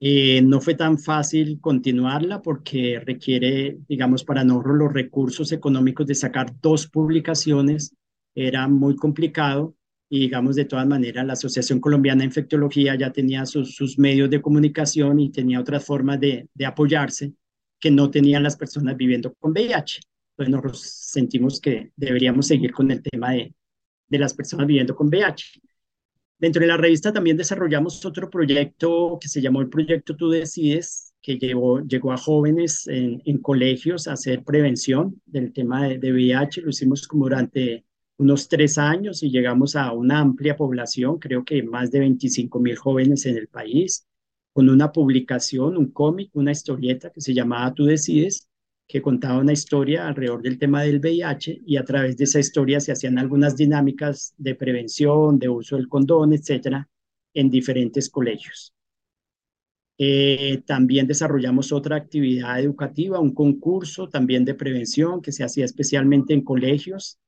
[0.00, 6.14] Eh, no fue tan fácil continuarla porque requiere, digamos, para nosotros los recursos económicos de
[6.14, 7.94] sacar dos publicaciones
[8.34, 9.74] era muy complicado
[10.08, 14.40] y digamos de todas maneras la Asociación Colombiana de Infectología ya tenía sus, medios de
[14.40, 17.32] comunicación y tenía otras formas de, apoyarse
[17.80, 20.00] que no tenían las personas viviendo con VIH.
[20.32, 23.54] Entonces nosotros sentimos que deberíamos seguir con el tema de,
[24.08, 25.60] de las personas viviendo con VIH.
[26.38, 31.12] Dentro de la revista también desarrollamos otro proyecto que se llamó el Proyecto Tú Decides,
[31.20, 36.12] que llegó, llegó a jóvenes en, en colegios a hacer prevención del tema de, de
[36.12, 36.62] VIH.
[36.62, 37.84] Lo hicimos como durante
[38.18, 42.76] unos tres años y llegamos a una amplia población, creo que más de 25 mil
[42.76, 44.06] jóvenes en el país,
[44.52, 48.48] con una publicación, un cómic, una historieta que se llamaba Tú decides,
[48.88, 52.80] que contaba una historia alrededor del tema del VIH y a través de esa historia
[52.80, 56.88] se hacían algunas dinámicas de prevención, de uso del condón, etcétera,
[57.34, 58.74] en diferentes colegios.
[59.98, 66.32] Eh, también desarrollamos otra actividad educativa, un concurso también de prevención que se hacía especialmente
[66.32, 67.18] en colegios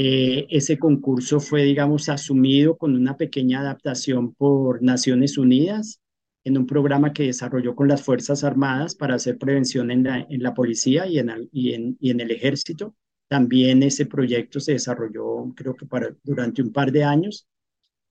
[0.00, 6.00] eh, ese concurso fue, digamos, asumido con una pequeña adaptación por Naciones Unidas
[6.48, 10.02] en un programa que desarrolló con las Fuerzas Armadas para hacer prevención en
[10.42, 12.94] la, policía y en, el ejército.
[13.28, 15.86] También ese proyecto se desarrolló, creo que
[16.22, 17.46] durante un par de años.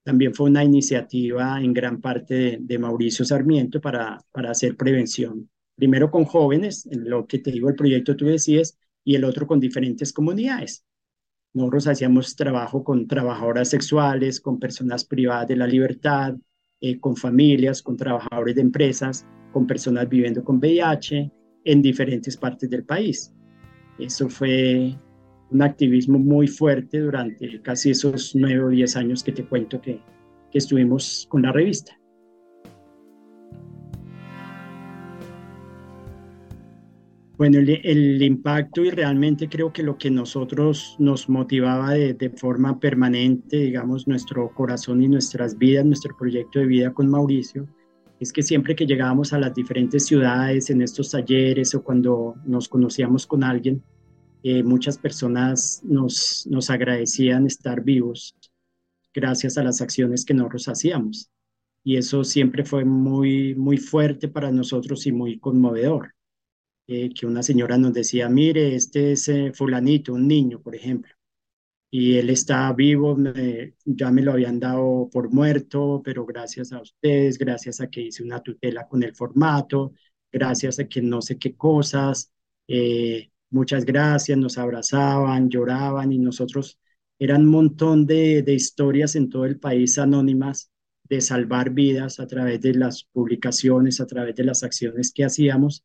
[0.04, 5.50] También fue una iniciativa en gran parte de, de Mauricio Sarmiento para, para hacer prevención.
[5.76, 9.48] Primero con jóvenes, en lo que te digo, el proyecto tú decías, y el otro
[9.48, 10.86] con diferentes comunidades.
[11.54, 16.36] Nosotros hacíamos trabajo con trabajadoras sexuales, con personas privadas de la libertad,
[16.82, 21.32] eh, con familias, con trabajadores de empresas, con personas viviendo con VIH
[21.66, 23.34] en diferentes partes del país.
[24.00, 24.96] Eso fue
[25.50, 30.00] un activismo muy fuerte durante casi esos nueve o diez años que te cuento que,
[30.52, 31.97] que estuvimos con la revista.
[37.38, 43.58] Bueno, el, impacto y realmente creo que lo que nosotros nos motivaba de, forma permanente,
[43.58, 47.68] digamos, nuestro corazón y nuestras vidas, nuestro proyecto de vida con Mauricio,
[48.20, 52.68] es que siempre que llegábamos a las diferentes ciudades, en estos talleres o cuando nos
[52.68, 53.84] conocíamos con alguien,
[54.42, 58.36] eh, muchas personas nos, nos agradecían estar vivos
[59.14, 61.30] gracias a las acciones que nosotros hacíamos.
[61.84, 66.17] Y eso siempre fue muy, muy fuerte para nosotros y muy conmovedor.
[66.88, 71.12] Eh, que una señora nos decía, mire, este es eh, fulanito, un niño, por ejemplo,
[71.92, 73.18] y él está vivo,
[73.86, 78.24] ya me lo habían dado por muerto, pero gracias a ustedes, gracias a que hice
[78.24, 79.94] una tutela con el formato,
[80.32, 82.32] gracias a que no sé qué cosas,
[82.68, 86.80] eh, muchas gracias, nos abrazaban, lloraban y nosotros,
[87.20, 90.72] eran un montón de, de historias en todo el país anónimas
[91.04, 95.84] de salvar vidas a través de las publicaciones, a través de las acciones que hacíamos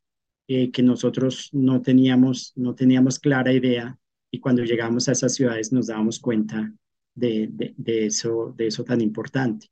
[0.49, 3.99] eh, que nosotros no teníamos, no teníamos clara idea
[4.31, 6.73] y cuando llegamos a esas ciudades nos dábamos cuenta
[7.15, 9.69] de, de, eso, de eso tan importante.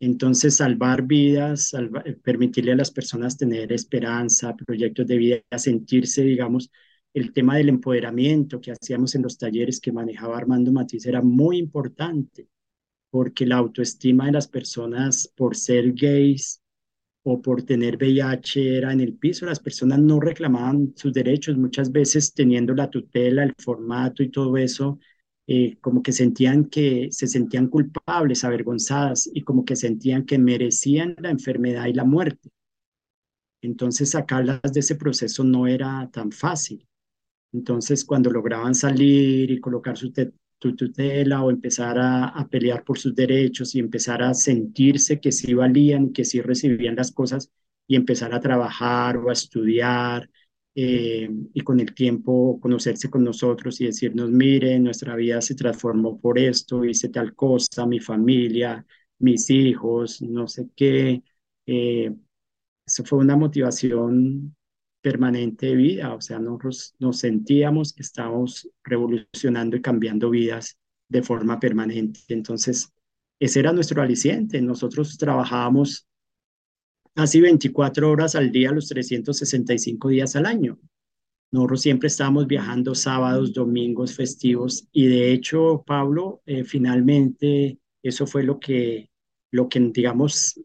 [0.00, 1.72] Entonces, salvar vidas,
[2.22, 6.70] permitirle a las personas tener esperanza, proyectos de vida, sentirse, digamos,
[7.12, 11.58] el tema del empoderamiento que hacíamos en los talleres que manejaba Armando Matiz era muy
[11.58, 12.48] importante,
[13.10, 16.62] porque la autoestima de las personas por ser gays
[17.22, 21.92] o por tener VIH era en el piso, las personas no reclamaban sus derechos, muchas
[21.92, 24.98] veces teniendo la tutela, el formato y todo eso,
[25.46, 31.14] eh, como que sentían que se sentían culpables, avergonzadas y como que sentían que merecían
[31.18, 32.50] la enfermedad y la muerte.
[33.62, 36.86] Entonces sacarlas de ese proceso no era tan fácil.
[37.52, 40.12] Entonces, cuando lograban salir y colocar su
[40.60, 45.54] tutela o empezar a, a, pelear por sus derechos y empezar a sentirse que sí
[45.54, 47.50] valían, que sí recibían las cosas
[47.86, 50.30] y empezar a trabajar o a estudiar
[50.74, 56.20] eh, y con el tiempo conocerse con nosotros y decirnos, mire, nuestra vida se transformó
[56.20, 58.84] por esto, hice tal cosa, mi familia,
[59.18, 61.22] mis hijos, no sé qué.
[61.66, 62.14] Eh,
[62.86, 64.56] eso fue una motivación
[65.00, 70.78] permanente de vida, o sea, nosotros nos sentíamos que estábamos revolucionando y cambiando vidas
[71.08, 72.20] de forma permanente.
[72.28, 72.92] Entonces,
[73.40, 74.60] ese era nuestro aliciente.
[74.60, 76.06] Nosotros trabajábamos
[77.14, 80.78] casi 24 horas al día, los 365 días al año.
[81.52, 88.44] Nosotros siempre estábamos viajando sábados, domingos, festivos y de hecho, Pablo, eh, finalmente eso fue
[88.44, 89.10] lo que,
[89.50, 90.60] lo que, digamos,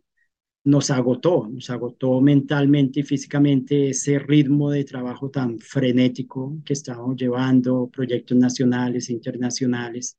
[0.66, 7.16] nos agotó, nos agotó mentalmente y físicamente ese ritmo de trabajo tan frenético que estábamos
[7.16, 10.18] llevando, proyectos nacionales e internacionales.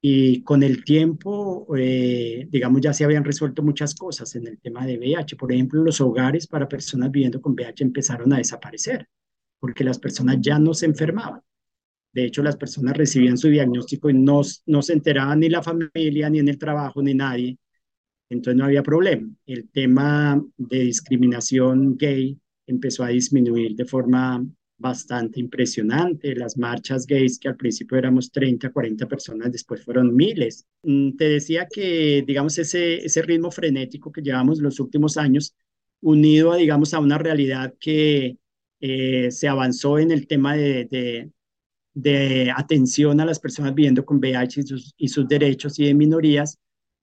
[0.00, 4.86] Y con el tiempo, eh, digamos, ya se habían resuelto muchas cosas en el tema
[4.86, 5.36] de VIH.
[5.36, 9.08] Por ejemplo, los hogares para personas viviendo con VIH empezaron a desaparecer
[9.58, 11.40] porque las personas ya no se enfermaban.
[12.12, 16.30] De hecho, las personas recibían su diagnóstico y no, no se enteraban ni la familia,
[16.30, 17.58] ni en el trabajo, ni nadie.
[18.30, 19.28] Entonces no había problema.
[19.46, 24.44] El tema de discriminación gay empezó a disminuir de forma
[24.78, 26.34] bastante impresionante.
[26.34, 30.66] Las marchas gays, que al principio éramos 30, 40 personas, después fueron miles.
[30.82, 35.54] Mm, te decía que, digamos, ese, ese ritmo frenético que llevamos los últimos años,
[36.00, 38.38] unido a, digamos, a una realidad que
[38.80, 41.30] eh, se avanzó en el tema de,
[41.94, 45.94] de, atención a las personas viviendo con VIH y sus, y sus derechos y de
[45.94, 46.58] minorías,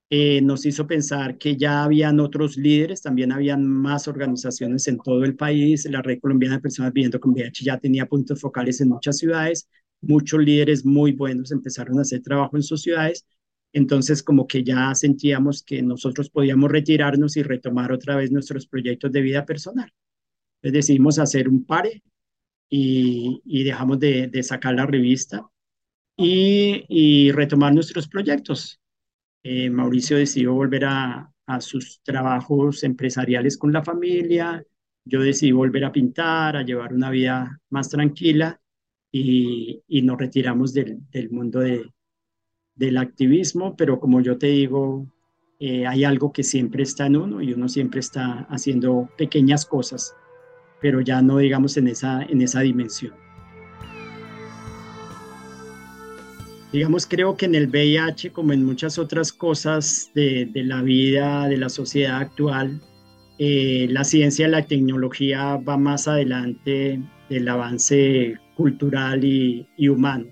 [0.10, 5.24] eh, nos hizo pensar que ya habían otros líderes, también habían más organizaciones en todo
[5.24, 5.86] el país.
[5.90, 9.68] La Red Colombiana de Personas Viviendo con VIH ya tenía puntos focales en muchas ciudades.
[10.02, 13.26] Muchos líderes muy buenos empezaron a hacer trabajo en sus ciudades.
[13.74, 19.12] Entonces, como que ya sentíamos que nosotros podíamos retirarnos y retomar otra vez nuestros proyectos
[19.12, 19.92] de vida personal.
[20.62, 22.04] Entonces decidimos hacer un pare
[22.70, 25.46] y, dejamos de, sacar la revista
[26.18, 28.80] y retomar nuestros proyectos.
[29.48, 34.66] Eh, Mauricio decidió volver a, sus trabajos empresariales con la familia,
[35.06, 38.60] yo decidí volver a pintar, a llevar una vida más tranquila
[39.12, 40.98] y, nos retiramos del,
[41.30, 45.06] mundo del activismo, pero como yo te digo,
[45.60, 50.16] eh, hay algo que siempre está en uno y uno siempre está haciendo pequeñas cosas,
[50.82, 53.25] pero ya no digamos en esa, en esa dimensión.
[56.76, 61.56] Digamos, creo que en el VIH, como en muchas otras cosas de, la vida, de
[61.56, 62.82] la sociedad actual,
[63.40, 70.28] eh, la ciencia y la tecnología va más adelante del avance cultural y, humano.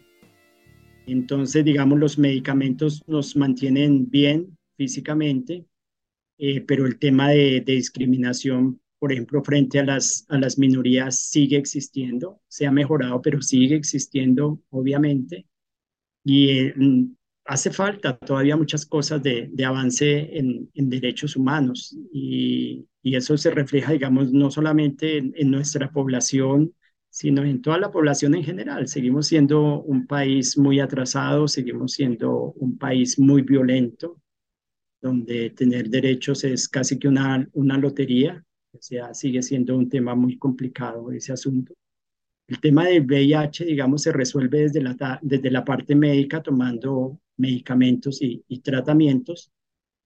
[1.08, 5.66] Entonces, digamos, los medicamentos nos mantienen bien físicamente,
[6.38, 11.56] eh, pero el tema de, discriminación, por ejemplo, frente a las, a las minorías sigue
[11.56, 15.46] existiendo, se ha mejorado, pero sigue existiendo, obviamente.
[16.24, 17.16] Y mm,
[17.46, 23.94] hace falta todavía muchas cosas de, avance en, derechos humanos y, y, eso se refleja,
[23.94, 26.74] digamos, no solamente en, en, nuestra población,
[27.10, 28.88] sino en toda la población en general.
[28.88, 34.20] Seguimos siendo un país muy atrasado, seguimos siendo un país muy violento,
[35.02, 40.16] donde tener derechos es casi que una, una lotería, o sea, sigue siendo un tema
[40.16, 41.74] muy complicado ese asunto.
[42.48, 48.22] El tema del VIH, digamos, se resuelve desde la, desde la parte médica, tomando medicamentos
[48.22, 49.52] y, tratamientos.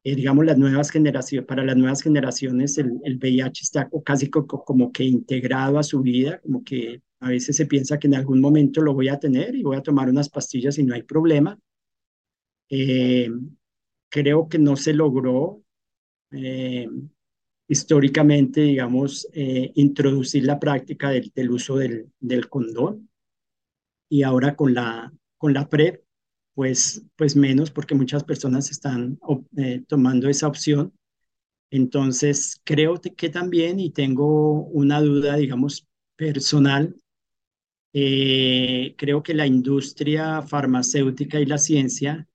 [0.03, 4.91] Eh, digamos, las nuevas generaciones, para las nuevas generaciones, el, el VIH está casi como
[4.91, 8.81] que integrado a su vida, como que a veces se piensa que en algún momento
[8.81, 11.59] lo voy a tener y voy a tomar unas pastillas y no hay problema.
[12.69, 13.29] Eh,
[14.09, 15.63] creo que no se logró
[16.31, 16.88] eh,
[17.68, 23.09] históricamente, digamos, eh, introducir la práctica del, uso del, del, condón.
[24.09, 26.03] Y ahora con la, con la PrEP,
[26.53, 29.20] pues, pues menos, porque muchas personas están
[29.57, 30.93] eh, tomando esa opción.
[31.70, 36.95] Entonces, creo que también, y tengo una duda, digamos, personal,
[37.93, 42.28] eh, creo que la industria farmacéutica y la ciencia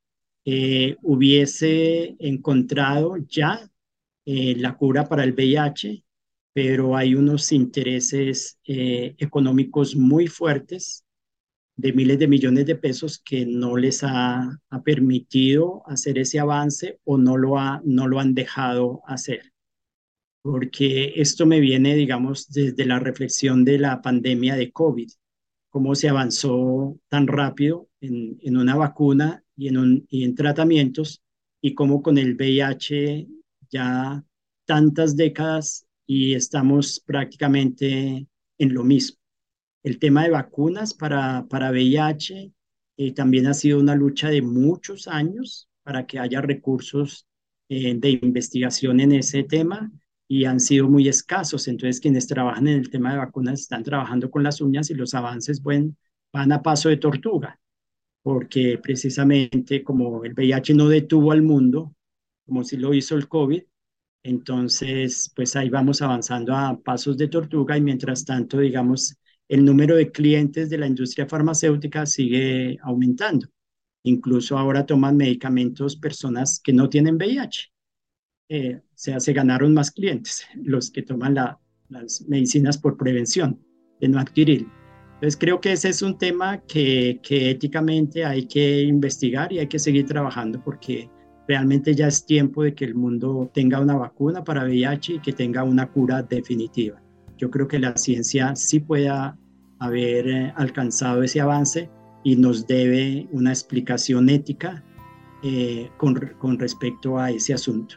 [1.03, 3.72] hubiese encontrado ya
[4.25, 6.05] eh, la cura para el VIH,
[6.53, 11.05] pero hay unos intereses eh, económicos muy fuertes
[11.77, 17.17] de miles de millones de pesos que no les ha, permitido hacer ese avance o
[17.19, 19.53] no lo, ha, no lo han dejado hacer.
[20.43, 25.11] Porque esto me viene, digamos, desde la reflexión de la pandemia de COVID.
[25.71, 31.23] cómo se avanzó tan rápido en, en una vacuna y en, un, y en tratamientos
[31.63, 33.27] y cómo con el VIH
[33.73, 34.23] ya
[34.67, 38.27] tantas décadas y estamos prácticamente
[38.59, 39.19] en lo mismo.
[39.83, 42.53] El tema de vacunas para, para VIH
[42.99, 47.27] eh, también ha sido una lucha de muchos años para que haya recursos
[47.69, 49.91] eh, de investigación en ese tema
[50.29, 51.67] y han sido muy escasos.
[51.69, 55.15] Entonces, quienes trabajan en el tema de vacunas están trabajando con las uñas y los
[55.15, 55.97] avances van
[56.33, 57.59] a paso de tortuga,
[58.23, 61.95] porque precisamente como el VIH no detuvo al mundo,
[62.53, 63.63] como si lo hizo el COVID,
[64.25, 69.17] entonces, pues ahí vamos avanzando a pasos de tortuga y mientras tanto, digamos,
[69.49, 73.49] el número de clientes de la industria farmacéutica sigue aumentando.
[74.05, 77.73] Incluso ahora toman medicamentos personas que no tienen VIH.
[78.51, 81.35] Eh, o sea, se ganaron más clientes los que toman
[81.89, 83.59] las medicinas por prevención
[83.99, 84.67] de no adquirir.
[85.15, 89.69] Entonces creo que ese es un tema que, que éticamente hay que investigar y hay
[89.69, 91.09] que seguir trabajando porque
[91.49, 95.33] realmente ya es tiempo de que el mundo tenga una vacuna para VIH y que
[95.33, 97.03] tenga una cura definitiva.
[97.39, 99.11] Yo creo que la ciencia sí puede
[99.79, 101.91] haber eh, alcanzado ese avance
[102.23, 104.83] y nos debe una explicación ética
[105.43, 107.97] eh, con, con respecto a ese asunto.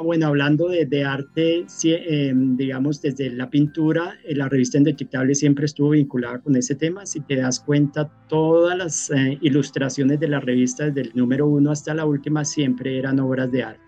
[0.00, 5.90] Bueno, hablando de, arte, em, digamos, desde la pintura, eh, la revista Indetectable siempre estuvo
[5.90, 7.06] vinculada con ese tema.
[7.06, 11.70] Si te das cuenta, todas las eh, ilustraciones de la revista, desde el número uno
[11.70, 13.82] hasta la última, siempre eran obras de arte.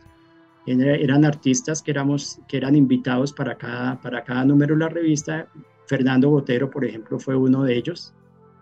[0.66, 5.48] Eran artistas que, éramos, que eran invitados para cada, para cada número de la revista.
[5.86, 8.12] Fernando Botero, por ejemplo, fue uno de ellos.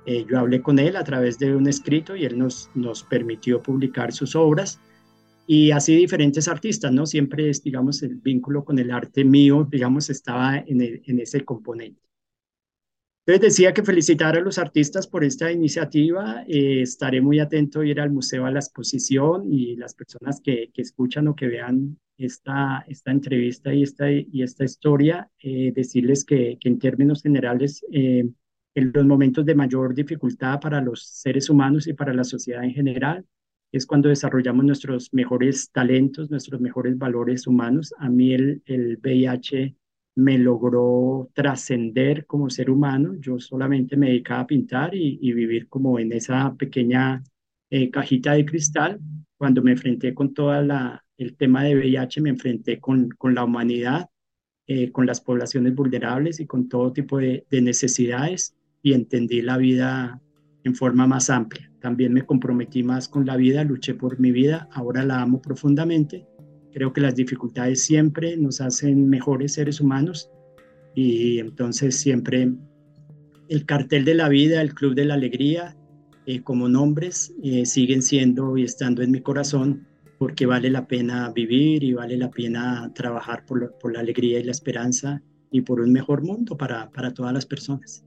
[0.05, 3.62] Eh, yo hablé con él a través de un escrito y él nos, nos permitió
[3.62, 4.78] publicar sus obras
[5.47, 7.07] y así diferentes artistas, ¿no?
[7.07, 12.05] Siempre es, digamos, el vínculo con el arte mío, digamos, estaba en, en ese componente.
[13.26, 16.45] Entonces decía que felicitar a los artistas por esta iniciativa.
[16.47, 20.70] Eh, estaré muy atento a ir al museo a la exposición y las personas que,
[20.74, 26.24] que escuchan o que vean esta, esta entrevista y esta, y esta historia, eh, decirles
[26.26, 28.28] que, que, en términos generales, eh,
[28.74, 32.74] en los momentos de mayor dificultad para los seres humanos y para la sociedad en
[32.74, 33.24] general,
[33.77, 37.93] es cuando desarrollamos nuestros mejores talentos, nuestros mejores valores humanos.
[37.99, 39.75] A mí el, el VIH
[40.16, 43.16] me logró trascender como ser humano.
[43.18, 47.25] Yo solamente me dedicaba a pintar y, vivir como en esa pequeña
[47.68, 49.01] eh, cajita de cristal.
[49.37, 54.09] Cuando me enfrenté con todo el tema de VIH, me enfrenté con, la humanidad,
[54.68, 60.20] eh, con las poblaciones vulnerables y con todo tipo de necesidades y entendí la vida
[60.62, 61.74] en forma más amplia.
[61.85, 66.24] También me comprometí más con la vida, luché por mi vida, ahora la amo profundamente.
[66.72, 70.30] Creo que las dificultades siempre nos hacen mejores seres humanos
[70.95, 72.55] y entonces siempre
[73.51, 75.76] el cartel de la vida, el club de la alegría,
[76.24, 79.87] eh, como nombres, eh, siguen siendo y estando en mi corazón
[80.18, 84.45] porque vale la pena vivir y vale la pena trabajar por, por la alegría y
[84.45, 85.20] la esperanza
[85.51, 88.07] y por un mejor mundo para, para todas las personas.